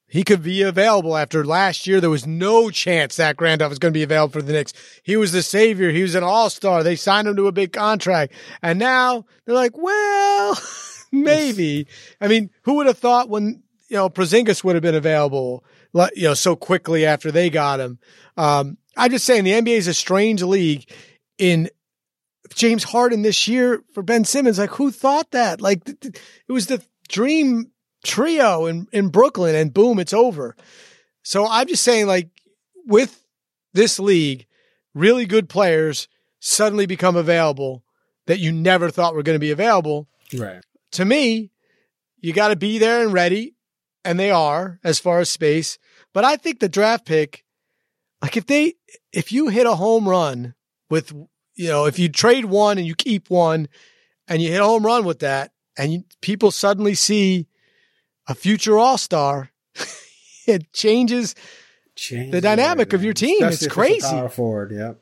[0.08, 2.02] he could be available after last year.
[2.02, 4.74] There was no chance Zach Randolph was going to be available for the Knicks.
[5.04, 5.89] He was the savior.
[5.91, 6.84] He was an all star.
[6.84, 10.60] They signed him to a big contract, and now they're like, well,
[11.12, 11.88] maybe.
[12.19, 16.23] I mean, who would have thought when you know Porzingis would have been available, you
[16.23, 17.99] know, so quickly after they got him?
[18.38, 20.89] Um, I'm just saying the NBA is a strange league.
[21.38, 21.69] In
[22.54, 25.62] James Harden this year for Ben Simmons, like who thought that?
[25.62, 26.15] Like th- th-
[26.47, 27.71] it was the dream
[28.04, 30.56] trio in in Brooklyn, and boom, it's over.
[31.23, 32.30] So I'm just saying, like
[32.86, 33.25] with
[33.73, 34.45] this league,
[34.93, 36.08] really good players
[36.39, 37.84] suddenly become available
[38.27, 40.62] that you never thought were going to be available Right.
[40.91, 41.51] to me,
[42.19, 43.56] you got to be there and ready,
[44.04, 45.78] and they are as far as space.
[46.14, 47.44] But I think the draft pick,
[48.22, 48.76] like if they,
[49.14, 50.56] if you hit a home run
[50.90, 51.12] with,
[51.56, 53.68] you know, if you trade one and you keep one,
[54.28, 57.48] and you hit a home run with that, and you, people suddenly see
[58.28, 59.52] a future All Star,
[60.48, 61.36] it changes.
[61.96, 64.08] Change The dynamic of your team, it's if a crazy.
[64.08, 64.98] Power forward, yep.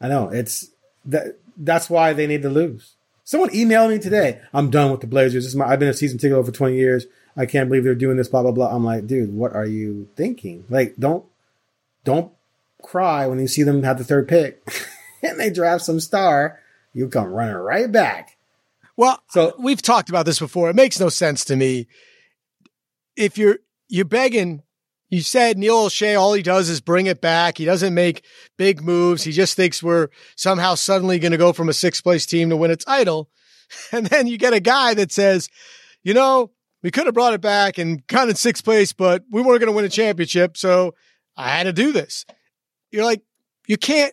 [0.00, 0.68] I know it's
[1.06, 1.38] that.
[1.56, 2.94] That's why they need to lose.
[3.24, 4.40] Someone emailed me today.
[4.52, 5.44] I'm done with the Blazers.
[5.44, 7.06] This is my, I've been a season ticket over 20 years.
[7.36, 8.28] I can't believe they're doing this.
[8.28, 8.74] Blah blah blah.
[8.74, 10.64] I'm like, dude, what are you thinking?
[10.68, 11.24] Like, don't
[12.04, 12.32] don't
[12.82, 14.62] cry when you see them have the third pick
[15.22, 16.58] and they draft some star.
[16.92, 18.36] You come running right back.
[18.96, 20.68] Well, So- we've talked about this before.
[20.68, 21.86] It makes no sense to me.
[23.16, 23.58] If you're
[23.88, 24.62] you're begging,
[25.12, 27.58] you said Neil Olshey, all he does is bring it back.
[27.58, 28.24] He doesn't make
[28.56, 29.22] big moves.
[29.22, 32.56] He just thinks we're somehow suddenly going to go from a sixth place team to
[32.56, 33.28] win a title.
[33.90, 35.48] And then you get a guy that says,
[36.02, 36.50] you know,
[36.82, 39.72] we could have brought it back and got in sixth place, but we weren't going
[39.72, 40.58] to win a championship.
[40.58, 40.94] So
[41.38, 42.26] I had to do this.
[42.90, 43.22] You're like,
[43.66, 44.12] you can't.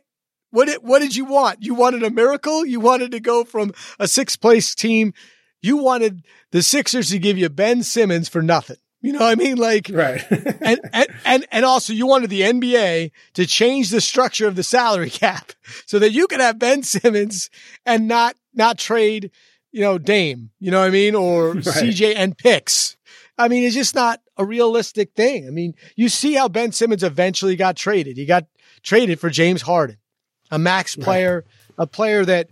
[0.51, 1.61] What did, what did you want?
[1.61, 2.65] You wanted a miracle?
[2.65, 5.13] You wanted to go from a sixth place team.
[5.61, 8.77] You wanted the Sixers to give you Ben Simmons for nothing.
[9.01, 9.57] You know what I mean?
[9.57, 10.23] Like, Right.
[10.61, 14.63] and, and, and, and also you wanted the NBA to change the structure of the
[14.63, 15.53] salary cap
[15.85, 17.49] so that you could have Ben Simmons
[17.85, 19.31] and not, not trade,
[19.71, 21.15] you know, Dame, you know what I mean?
[21.15, 22.97] Or CJ and picks.
[23.37, 25.47] I mean, it's just not a realistic thing.
[25.47, 28.17] I mean, you see how Ben Simmons eventually got traded.
[28.17, 28.45] He got
[28.83, 29.97] traded for James Harden,
[30.51, 31.45] a max player,
[31.77, 32.49] a player that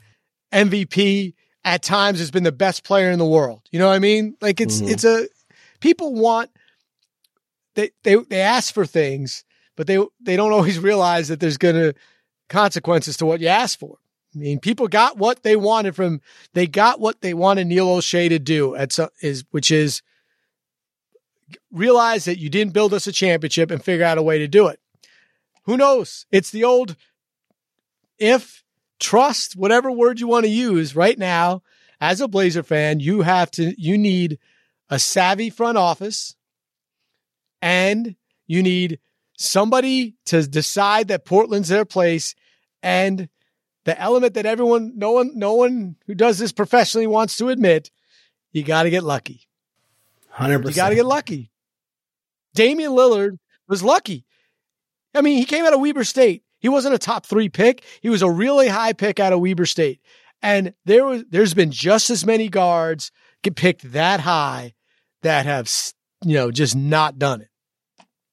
[0.53, 1.33] MVP
[1.65, 3.63] at times has been the best player in the world.
[3.69, 4.37] You know what I mean?
[4.39, 4.91] Like it's, mm-hmm.
[4.91, 5.27] it's a,
[5.79, 6.49] people want,
[7.75, 9.43] they, they, they ask for things
[9.77, 11.93] but they they don't always realize that there's going to
[12.49, 13.97] consequences to what you ask for.
[14.35, 16.19] I mean, people got what they wanted from
[16.53, 20.01] they got what they wanted Neil Olshey to do at some, is which is
[21.71, 24.67] realize that you didn't build us a championship and figure out a way to do
[24.67, 24.81] it.
[25.63, 26.25] Who knows?
[26.29, 26.97] It's the old
[28.17, 28.63] if
[28.99, 31.61] trust, whatever word you want to use right now.
[31.99, 34.37] As a Blazer fan, you have to you need
[34.89, 36.35] a savvy front office
[37.61, 38.99] and you need
[39.37, 42.35] somebody to decide that Portland's their place
[42.81, 43.29] and
[43.85, 47.91] the element that everyone no one no one who does this professionally wants to admit
[48.51, 49.47] you got to get lucky.
[50.35, 50.65] 100%.
[50.65, 51.51] you got to get lucky.
[52.53, 54.25] Damian Lillard was lucky.
[55.13, 56.43] I mean he came out of Weber State.
[56.59, 57.83] He wasn't a top 3 pick.
[58.01, 60.01] He was a really high pick out of Weber State.
[60.41, 63.11] And there was there's been just as many guards
[63.43, 64.73] get picked that high
[65.23, 65.71] that have
[66.23, 67.49] you know just not done it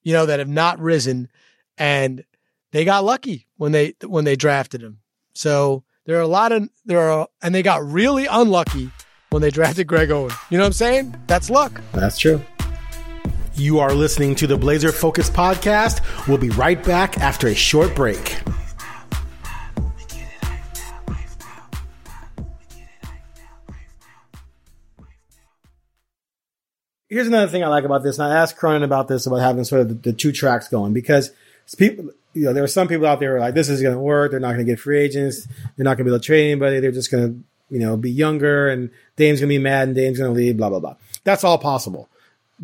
[0.05, 1.29] you know, that have not risen
[1.77, 2.25] and
[2.71, 5.01] they got lucky when they when they drafted him.
[5.35, 8.91] So there are a lot of there are and they got really unlucky
[9.31, 10.37] when they drafted Greg Oden.
[10.51, 11.17] You know what I'm saying?
[11.27, 11.81] That's luck.
[11.93, 12.41] That's true.
[13.57, 16.01] You are listening to the Blazer Focus podcast.
[16.29, 18.37] We'll be right back after a short break.
[27.15, 29.63] Here's another thing I like about this, and I asked Cronin about this about having
[29.63, 31.31] sort of the, the two tracks going because
[31.79, 33.95] people, you know, there are some people out there who are like, this is going
[33.95, 34.33] to work.
[34.33, 35.47] They're not going to get free agents.
[35.77, 36.81] They're not going to be able to trade anybody.
[36.81, 39.97] They're just going to, you know, be younger and Dame's going to be mad and
[39.97, 40.97] Dame's going to leave, blah, blah, blah.
[41.23, 42.09] That's all possible.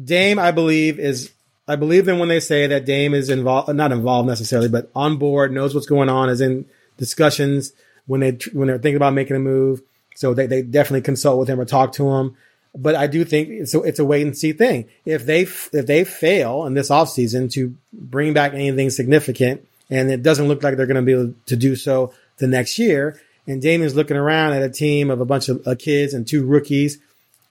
[0.03, 1.33] Dame, I believe, is,
[1.69, 5.17] I believe them when they say that Dame is involved, not involved necessarily, but on
[5.17, 7.73] board, knows what's going on, is in discussions
[8.07, 9.81] when they, when they're thinking about making a move.
[10.17, 12.37] So they, they definitely consult with him or talk to him
[12.75, 14.87] but I do think it's a, it's a wait and see thing.
[15.05, 20.23] If they if they fail in this offseason to bring back anything significant, and it
[20.23, 23.61] doesn't look like they're going to be able to do so the next year, and
[23.61, 26.99] Damian's looking around at a team of a bunch of uh, kids and two rookies,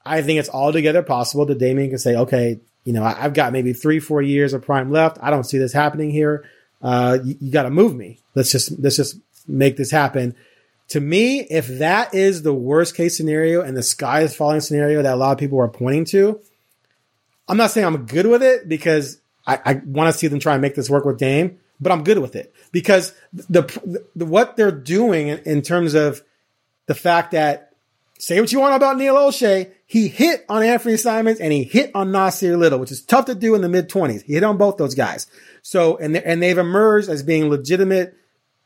[0.05, 3.51] I think it's altogether possible that Damien can say, okay, you know, I, have got
[3.51, 5.17] maybe three four years of prime left.
[5.21, 6.45] I don't see this happening here.
[6.81, 8.19] Uh, you, you got to move me.
[8.35, 10.35] Let's just let's just make this happen
[10.89, 15.01] to me, if that is the worst case scenario and the sky is falling scenario
[15.03, 16.39] that a lot of people are pointing to,
[17.47, 20.53] I'm not saying I'm good with it because I, I want to see them try
[20.53, 23.63] and make this work with Dame, but I'm good with it because the,
[24.15, 26.23] the what they're doing in terms of
[26.87, 27.73] the fact that
[28.17, 31.91] say what you want about Neil Olshey, he hit on Anfernee Simons and he hit
[31.95, 34.23] on Nassir Little, which is tough to do in the mid 20s.
[34.23, 35.27] He hit on both those guys.
[35.61, 38.15] So and and they've emerged as being legitimate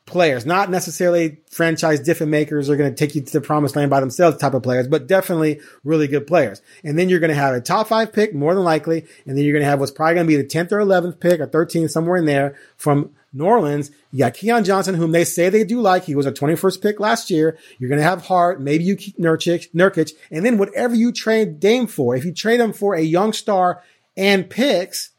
[0.05, 3.89] players, not necessarily franchise different makers are going to take you to the promised land
[3.89, 6.61] by themselves type of players, but definitely really good players.
[6.83, 9.05] And then you're going to have a top five pick more than likely.
[9.25, 11.19] And then you're going to have what's probably going to be the 10th or 11th
[11.19, 13.91] pick or 13th somewhere in there from New Orleans.
[14.11, 16.03] You got Keon Johnson, whom they say they do like.
[16.03, 17.57] He was a 21st pick last year.
[17.79, 18.61] You're going to have Hart.
[18.61, 20.11] Maybe you keep Nurkic, Nurkic.
[20.29, 23.81] And then whatever you trade Dame for, if you trade him for a young star
[24.17, 25.11] and picks,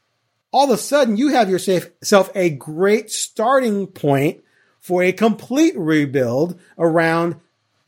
[0.53, 4.44] all of a sudden you have yourself a great starting point
[4.85, 7.37] for a complete rebuild around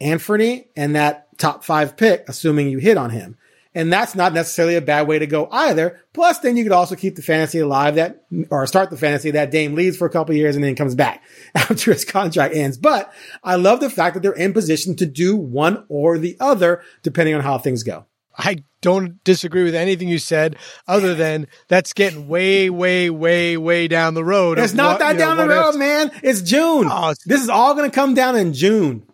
[0.01, 3.37] Anfernee and that top five pick, assuming you hit on him.
[3.75, 6.01] And that's not necessarily a bad way to go either.
[6.15, 9.51] Plus, then you could also keep the fantasy alive that, or start the fantasy that
[9.51, 11.23] Dame leaves for a couple years and then comes back
[11.55, 12.79] after his contract ends.
[12.79, 13.13] But
[13.45, 17.35] I love the fact that they're in position to do one or the other, depending
[17.35, 18.07] on how things go.
[18.39, 23.89] I don't disagree with anything you said, other than that's getting way, way, way, way
[23.89, 24.59] down the road.
[24.59, 26.11] It's not what, that down know, the road, man.
[26.23, 26.89] It's June.
[26.91, 29.05] Oh, it's, this is all going to come down in June.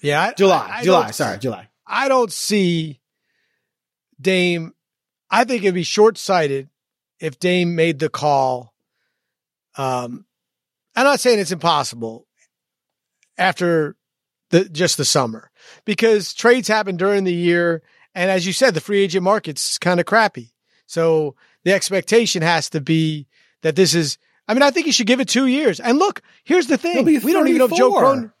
[0.00, 1.10] Yeah, July, I, I July.
[1.12, 1.68] Sorry, July.
[1.86, 3.00] I don't see
[4.20, 4.72] Dame.
[5.30, 6.68] I think it'd be short sighted
[7.20, 8.74] if Dame made the call.
[9.76, 10.26] Um,
[10.94, 12.26] I'm not saying it's impossible
[13.38, 13.96] after
[14.50, 15.50] the just the summer
[15.84, 17.82] because trades happen during the year
[18.16, 20.52] and as you said, the free agent market's kind of crappy.
[20.86, 23.28] So the expectation has to be
[23.62, 25.80] that this is, I mean, I think you should give it two years.
[25.80, 27.04] And look, here's the thing.
[27.04, 28.32] We don't even know if Joe Cronin.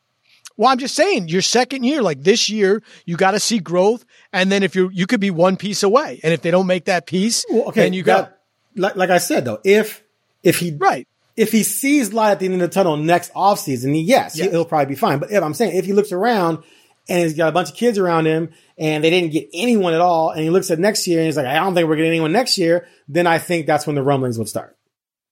[0.56, 4.06] Well, I'm just saying your second year, like this year, you got to see growth.
[4.32, 6.20] And then if you're, you could be one piece away.
[6.22, 8.38] And if they don't make that piece, well, okay, then you got,
[8.74, 10.02] like, like I said though, if,
[10.42, 11.06] if he, right.
[11.36, 14.50] If he sees light at the end of the tunnel next offseason, yes, yes.
[14.50, 15.18] he'll probably be fine.
[15.18, 16.64] But if I'm saying if he looks around
[17.08, 20.00] and he's got a bunch of kids around him and they didn't get anyone at
[20.00, 20.30] all.
[20.30, 22.32] And he looks at next year and he's like, I don't think we're getting anyone
[22.32, 22.86] next year.
[23.08, 24.76] Then I think that's when the rumblings would start.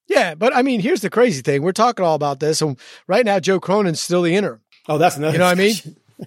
[0.08, 1.62] Yeah, but I mean, here's the crazy thing.
[1.62, 4.60] We're talking all about this, and right now Joe Cronin's still the interim.
[4.86, 5.32] Oh, that's another.
[5.32, 5.74] You know what I mean?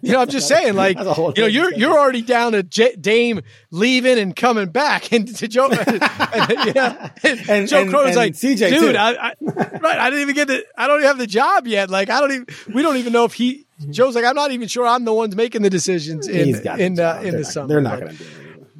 [0.01, 2.51] You know, I'm just saying, like, That's a whole you know, you're you're already down
[2.51, 7.67] to J- Dame leaving and coming back, and to Joe, and, you know, and And-
[7.69, 8.95] Joe and- Cronin's and like, CJ dude.
[8.97, 11.89] I, I, right, I didn't even get the, I don't even have the job yet.
[11.89, 13.65] Like, I don't even, we don't even know if he.
[13.89, 17.07] Joe's like, I'm not even sure I'm the ones making the decisions in in the
[17.09, 17.67] uh, in They're the summer.
[17.67, 18.29] They're not going to do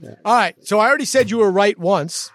[0.04, 0.20] it.
[0.26, 2.32] All right, so I already said you were right once,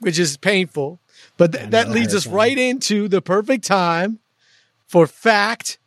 [0.00, 1.00] which is painful,
[1.36, 4.20] but th- that leads us right into the perfect time
[4.86, 5.78] for fact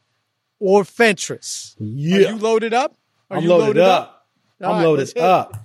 [0.60, 1.76] or Fentress.
[1.80, 2.30] Are Yeah.
[2.32, 2.95] you loaded up?
[3.30, 4.26] Are I'm you loaded, up.
[4.62, 5.26] All I'm right, loaded let's hit it.
[5.26, 5.64] up.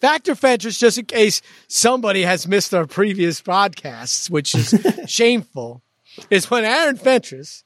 [0.00, 4.74] Factor Fentress, just in case somebody has missed our previous podcasts, which is
[5.10, 5.82] shameful,
[6.30, 7.64] is when Aaron Fentress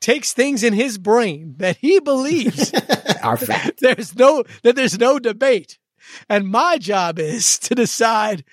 [0.00, 2.72] takes things in his brain that he believes
[3.22, 3.72] are fact.
[3.80, 5.78] there's no that there's no debate.
[6.28, 8.44] And my job is to decide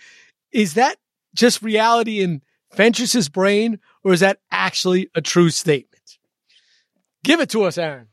[0.52, 0.98] is that
[1.36, 2.42] just reality in
[2.74, 5.91] Fentress's brain or is that actually a true statement?
[7.24, 8.08] Give it to us, Aaron.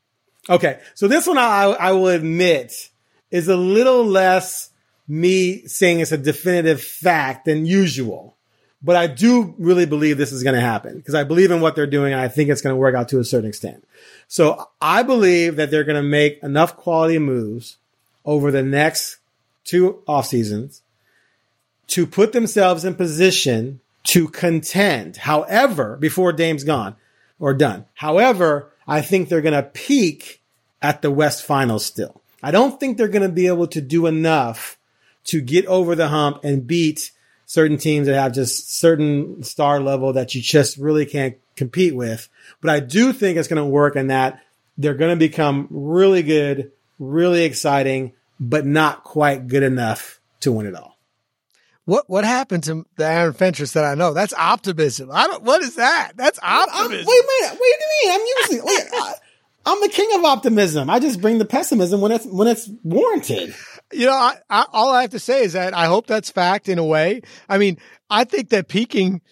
[0.51, 2.91] Okay, so this one I, I will admit
[3.31, 4.71] is a little less
[5.07, 8.37] me saying it's a definitive fact than usual.
[8.83, 11.75] But I do really believe this is going to happen because I believe in what
[11.75, 13.85] they're doing and I think it's going to work out to a certain extent.
[14.29, 17.77] So I believe that they're going to make enough quality moves
[18.25, 19.17] over the next
[19.65, 20.83] two off seasons
[21.89, 25.17] to put themselves in position to contend.
[25.17, 26.95] However, before Dame's gone
[27.41, 27.87] or done.
[27.95, 30.43] However, I think they're going to peak
[30.83, 32.21] at the West Finals still.
[32.43, 34.79] I don't think they're going to be able to do enough
[35.25, 37.13] to get over the hump and beat
[37.45, 42.29] certain teams that have just certain star level that you just really can't compete with.
[42.61, 44.43] But I do think it's going to work in that
[44.77, 50.67] they're going to become really good, really exciting, but not quite good enough to win
[50.67, 50.98] it all.
[51.89, 54.13] What what happened to the Aaron Fentress that I know?
[54.13, 55.09] That's optimism.
[55.11, 56.13] I don't what is that?
[56.17, 57.07] That's I'm, optimism.
[57.09, 57.59] wait a minute.
[57.59, 58.13] What do you mean?
[58.13, 59.15] I'm usually, wait, I,
[59.65, 60.91] I'm the king of optimism.
[60.91, 63.55] I just bring the pessimism when it's, when it's warranted.
[63.91, 66.69] you know, I, I, all I have to say is that I hope that's fact
[66.69, 67.23] in a way.
[67.49, 67.79] I mean,
[68.11, 69.23] I think that peaking,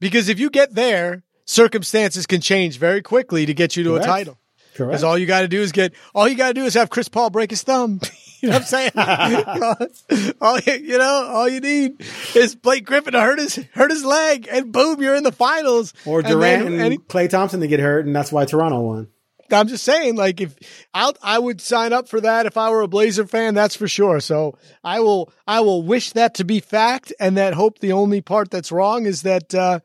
[0.00, 4.04] because if you get there, circumstances can change very quickly to get you to Correct.
[4.06, 4.38] a title.
[4.76, 4.92] Correct.
[4.92, 6.88] Because all you got to do is get, all you got to do is have
[6.88, 8.00] Chris Paul break his thumb.
[8.44, 9.88] you know what I'm
[10.22, 10.32] saying?
[10.40, 12.02] all you, know, all you need
[12.34, 15.92] is Blake Griffin to hurt his hurt his leg, and boom, you're in the finals.
[16.04, 18.80] Or And Durant then- and, and Klay Thompson to get hurt, and that's why Toronto
[18.80, 19.08] won.
[19.52, 20.56] I'm just saying, like, if
[20.94, 23.86] I I would sign up for that if I were a Blazer fan, that's for
[23.86, 24.18] sure.
[24.20, 28.20] So I will I will wish that to be fact, and that hope the only
[28.20, 29.80] part that's wrong is that uh,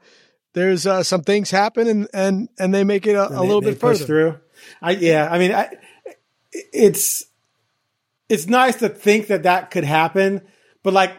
[0.53, 3.61] there's uh, some things happen and and and they make it a, a They- little
[3.61, 4.05] bit further.
[4.05, 4.39] through.
[4.81, 5.27] I yeah.
[5.29, 5.69] I mean, I,
[6.51, 7.25] it's
[8.29, 10.41] it's nice to think that that could happen,
[10.83, 11.11] but like,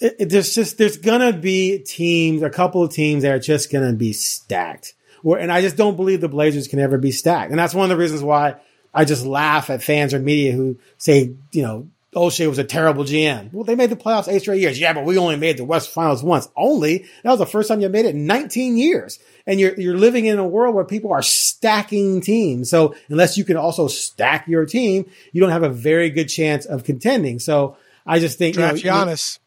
[0.00, 3.72] it, it- there's just there's gonna be teams, a couple of teams that are just
[3.72, 4.94] gonna be stacked.
[5.22, 7.84] Where, and I just don't believe the Blazers can ever be stacked, and that's one
[7.84, 8.56] of the reasons why
[8.92, 11.88] I just laugh at fans or media who say, you know.
[12.14, 13.52] Oh, Olshey was a terrible GM.
[13.52, 14.78] Well, they made the playoffs eight straight years.
[14.78, 16.46] Yeah, but we only made the West Finals once.
[16.56, 19.18] Only that was the first time you made it in 19 years.
[19.46, 22.68] And you're you're living in a world where people are stacking teams.
[22.70, 26.66] So unless you can also stack your team, you don't have a very good chance
[26.66, 27.38] of contending.
[27.38, 29.38] So I just think you know, Draft Giannis,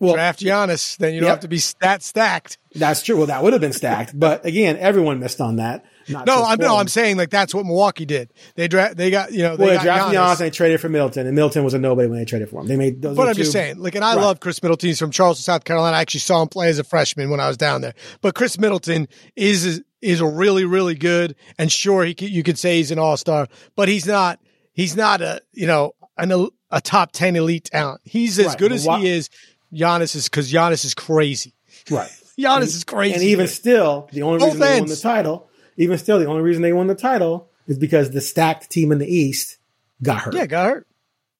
[0.00, 1.34] Well, draft Giannis, then you don't Yep.
[1.36, 2.56] have to be stat stacked.
[2.74, 3.16] that's true.
[3.18, 5.84] Well, that would have been stacked, but again, everyone missed on that.
[6.08, 8.32] Not No, I'm no, I'm saying like that's what Milwaukee did.
[8.54, 10.24] They dra- they got you know they Well, they got drafted Giannis.
[10.24, 12.60] Giannis and they traded for Middleton, and Middleton was a nobody when they traded for
[12.60, 12.66] him.
[12.66, 13.16] They made those.
[13.16, 14.22] But I'm just saying, like, and I Right.
[14.22, 14.88] love Khris Middleton.
[14.88, 15.96] He's from Charleston, South Carolina.
[15.96, 17.94] I actually saw him play as a freshman when I was down there.
[18.20, 22.76] But Khris Middleton is is a really, really good, and sure, he you could say
[22.76, 24.38] he's an all star, but he's not.
[24.72, 28.00] He's not a you know an, a top ten elite talent.
[28.04, 29.28] He's as Right, good as he is.
[29.74, 31.54] Giannis is because Giannis is crazy.
[31.90, 32.08] right.
[32.38, 33.14] Giannis is crazy.
[33.14, 35.47] And even still, the only Both reason they won the title,
[35.78, 38.98] even still, the only reason they won the title is because the stacked team in
[38.98, 39.58] the East
[40.02, 40.34] got hurt.
[40.34, 40.86] Yeah, got hurt.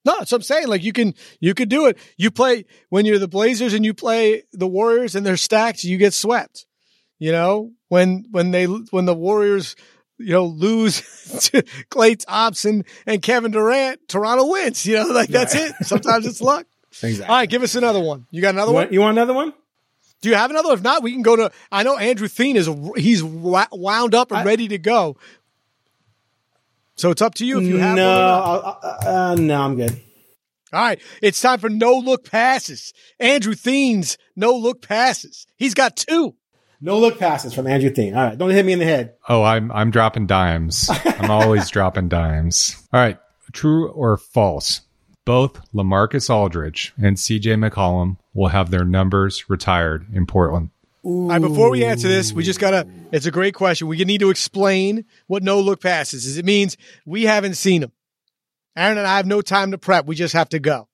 [0.05, 0.69] No, so I'm saying.
[0.69, 1.99] Like you can you could do it.
[2.17, 5.99] You play when you're the Blazers and you play the Warriors and they're stacked, you
[5.99, 6.67] get swept.
[7.19, 9.75] You know, when when they when the Warriors,
[10.19, 11.01] you know, lose
[11.51, 14.87] to Klay Thompson and Kevin Durant, Toronto wins.
[14.87, 15.73] You know, like that's Right.
[15.81, 15.87] it.
[15.87, 16.67] Sometimes it's luck.
[17.03, 17.27] Exactly.
[17.27, 18.27] All right, give us another one.
[18.31, 18.93] You got another You one?
[18.93, 19.53] you want another one?
[20.21, 20.73] Do you have another?
[20.73, 21.51] If not, we can go to.
[21.71, 22.69] I know Andrew Thien is
[23.03, 25.17] he's wound up and I- ready to go.
[26.97, 28.19] So it's up to you if you have no, one.
[28.19, 28.43] Or not.
[28.45, 30.01] I'll- uh, uh, no, I'm good.
[30.73, 32.93] All right, it's time for no look passes.
[33.19, 35.47] Andrew Thien's no look passes.
[35.57, 36.35] He's got two.
[36.81, 38.15] No look passes from Andrew Thien.
[38.15, 39.15] All right, don't hit me in the head.
[39.29, 40.91] Oh, I'm I'm dropping dimes.
[41.05, 42.77] I'm always dropping dimes.
[42.93, 43.19] All right,
[43.53, 44.83] true or false?
[45.29, 50.71] Both LaMarcus Aldridge and CJ McCollum will have their numbers retired in Portland.
[51.03, 52.89] All right, before we answer this, we just gotta.
[53.13, 53.89] It's a great question.
[53.89, 56.39] We need to explain what no look passes is.
[56.39, 57.93] It means we haven't seen them.
[58.75, 60.07] Aaron and I have no time to prep.
[60.07, 60.89] We just have to go.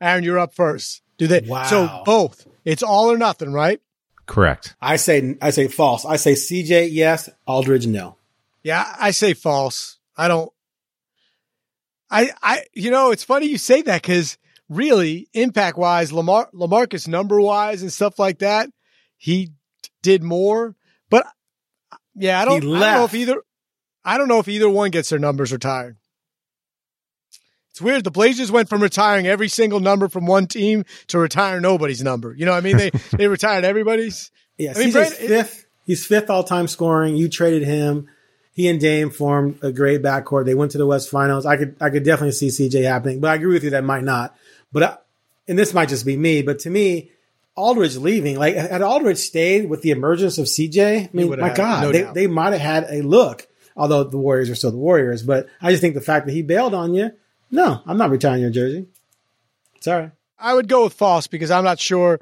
[0.00, 1.02] Aaron, you're up first.
[1.16, 1.42] Do they?
[1.42, 1.62] Wow.
[1.66, 2.44] So both.
[2.64, 3.80] It's all or nothing, right?
[4.26, 4.74] Correct.
[4.82, 6.04] I say I say false.
[6.04, 8.16] I say CJ yes, Aldridge no.
[8.64, 9.98] Yeah, I say false.
[10.16, 10.50] I don't.
[12.10, 14.38] I I you know it's funny you say that because
[14.68, 18.68] really impact wise, Lamar LaMarcus number wise and stuff like that,
[19.16, 19.50] he
[20.02, 20.74] did more.
[21.10, 21.26] But
[21.92, 23.42] uh, yeah, I don't, I don't know if either.
[24.04, 25.96] I don't know if either one gets their numbers retired.
[27.70, 28.04] It's weird.
[28.04, 32.34] The Blazers went from retiring every single number from one team to retire nobody's number.
[32.34, 32.76] You know what I mean?
[32.76, 34.30] They they retired everybody's.
[34.56, 35.66] Yeah, I mean, Brandon- fifth.
[35.84, 37.16] He's fifth all time scoring.
[37.16, 38.08] You traded him.
[38.56, 40.46] He and Dame formed a great backcourt.
[40.46, 41.44] They went to the West Finals.
[41.44, 44.02] I could I could definitely see CJ happening, but I agree with you that might
[44.02, 44.34] not.
[44.72, 44.96] But I,
[45.46, 47.10] and this might just be me, but to me,
[47.54, 51.56] Aldridge leaving, like had Aldridge stayed with the emergence of CJ, I mean, my have,
[51.56, 52.14] God, no they, doubt.
[52.14, 53.46] they might have had a look.
[53.76, 56.40] Although the Warriors are still the Warriors, but I just think the fact that he
[56.40, 57.10] bailed on you,
[57.50, 58.86] no, I'm not retiring your jersey.
[59.80, 60.12] Sorry.
[60.38, 62.20] I would go with false because I'm not sure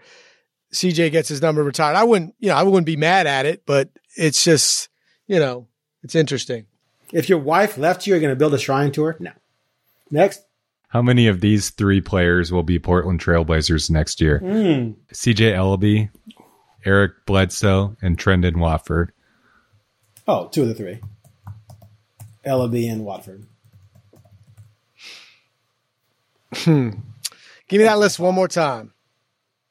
[0.72, 1.94] CJ gets his number retired.
[1.94, 4.88] I wouldn't, you know, I wouldn't be mad at it, but it's just,
[5.28, 5.68] you know,
[6.04, 6.66] it's interesting.
[7.12, 9.16] If your wife left you, you're going to build a shrine to her?
[9.18, 9.32] No.
[10.10, 10.42] Next.
[10.88, 14.38] How many of these three players will be Portland Trailblazers next year?
[14.38, 14.92] Hmm.
[15.12, 16.10] CJ Elleby,
[16.84, 19.12] Eric Bledsoe, and Trendon Watford.
[20.28, 21.00] Oh, two of the three.
[22.46, 23.46] Elleby and Watford.
[26.54, 26.90] Hmm.
[27.68, 28.92] Give me that list one more time.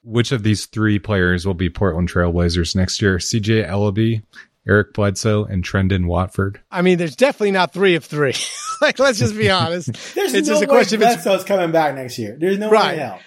[0.02, 3.16] Which of these three players will be Portland Trailblazers next year?
[3.16, 4.22] CJ Elleby,
[4.66, 6.60] Eric Bledsoe, and Trendon Watford.
[6.70, 8.34] I mean, there's definitely not three of three.
[8.80, 9.92] like, let's just be honest.
[10.14, 12.36] There's it's no just a way question of it's, Bledsoe's coming back next year.
[12.40, 12.96] There's no Right.
[12.96, 13.20] way in hell.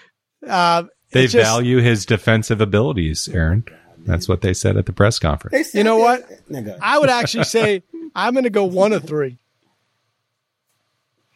[0.48, 3.66] uh, They just- value his defensive abilities, Aaron.
[4.00, 5.52] That's what they said at the press conference.
[5.52, 6.26] They said You know what?
[6.50, 6.78] No.
[6.82, 7.84] I would actually say
[8.16, 9.38] I'm going to go one of three.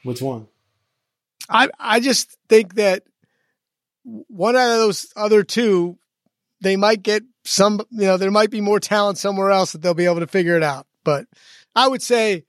[0.04, 0.48] Which one?
[1.50, 3.04] I I just think that
[4.02, 5.98] one out of those other two,
[6.62, 7.82] they might get some.
[7.92, 10.56] You know, there might be more talent somewhere else that they'll be able to figure
[10.56, 10.88] it out.
[11.04, 11.26] But
[11.76, 12.46] I would say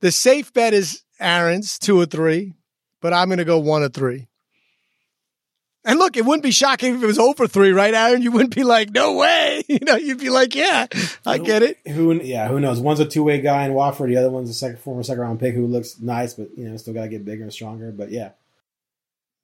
[0.00, 2.54] the safe bet is Aaron's two or three,
[3.00, 4.28] but I'm going to go one or three.
[5.84, 8.20] And look, it wouldn't be shocking if it was over three, right, Aaron?
[8.20, 9.62] You wouldn't be like, no way.
[9.68, 10.86] You know, you'd be like, yeah,
[11.24, 11.78] I get it.
[11.86, 12.12] Who?
[12.14, 12.80] Yeah, who knows?
[12.80, 14.10] One's a two way guy in Watford.
[14.10, 16.76] The other one's a second former second round pick who looks nice, but you know,
[16.78, 17.92] still got to get bigger and stronger.
[17.92, 18.30] But yeah,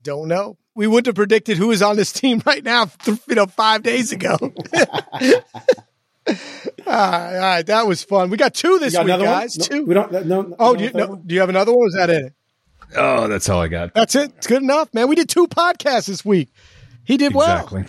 [0.04, 0.56] Don't know.
[0.76, 3.82] We wouldn't have predicted who is on this team right now, th- you know, five
[3.82, 4.36] days ago.
[4.40, 4.50] all,
[5.26, 5.42] right,
[6.86, 8.30] all right, that was fun.
[8.30, 9.56] We got two this got week, another guys.
[9.58, 9.68] one?
[9.70, 9.84] No, two.
[9.86, 10.12] we don't.
[10.12, 10.42] No.
[10.42, 11.84] no Oh, do you, no, do you have another one?
[11.84, 12.32] Or is that it?
[12.96, 13.94] Oh, that's all I got.
[13.94, 14.32] That's it.
[14.36, 15.08] It's good enough, man.
[15.08, 16.50] We did two podcasts this week.
[17.04, 17.56] He did well.
[17.56, 17.84] Exactly.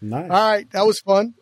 [0.00, 0.30] Nice.
[0.30, 1.34] All right, that was fun.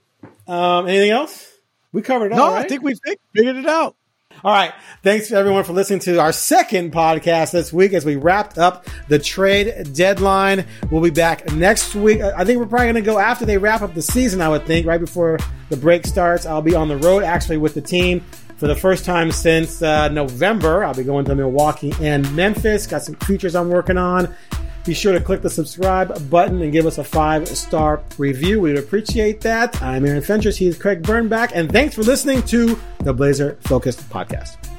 [0.46, 1.46] Um, anything else?
[1.92, 2.52] We covered it No, all.
[2.54, 2.64] right?
[2.64, 2.94] I think we
[3.34, 3.96] figured it out.
[4.42, 4.72] All right.
[5.02, 9.18] Thanks everyone for listening to our second podcast this week as we wrapped up the
[9.18, 10.64] trade deadline.
[10.90, 12.22] We'll be back next week.
[12.22, 14.48] I I think we're probably going to go after they wrap up the season, I
[14.48, 15.38] would think, right before
[15.68, 16.46] the break starts.
[16.46, 18.20] I'll be on the road actually with the team
[18.56, 20.84] for the first time since uh, November.
[20.84, 22.86] I'll be going to Milwaukee and Memphis.
[22.86, 24.34] Got some features I'm working on.
[24.84, 28.60] Be sure to click the subscribe button and give us a five star review.
[28.60, 29.80] We'd appreciate that.
[29.82, 30.56] I'm Aaron Fentress.
[30.56, 31.52] He is Craig Birnbach.
[31.54, 34.69] And thanks for listening to the Blazer Focused Podcast.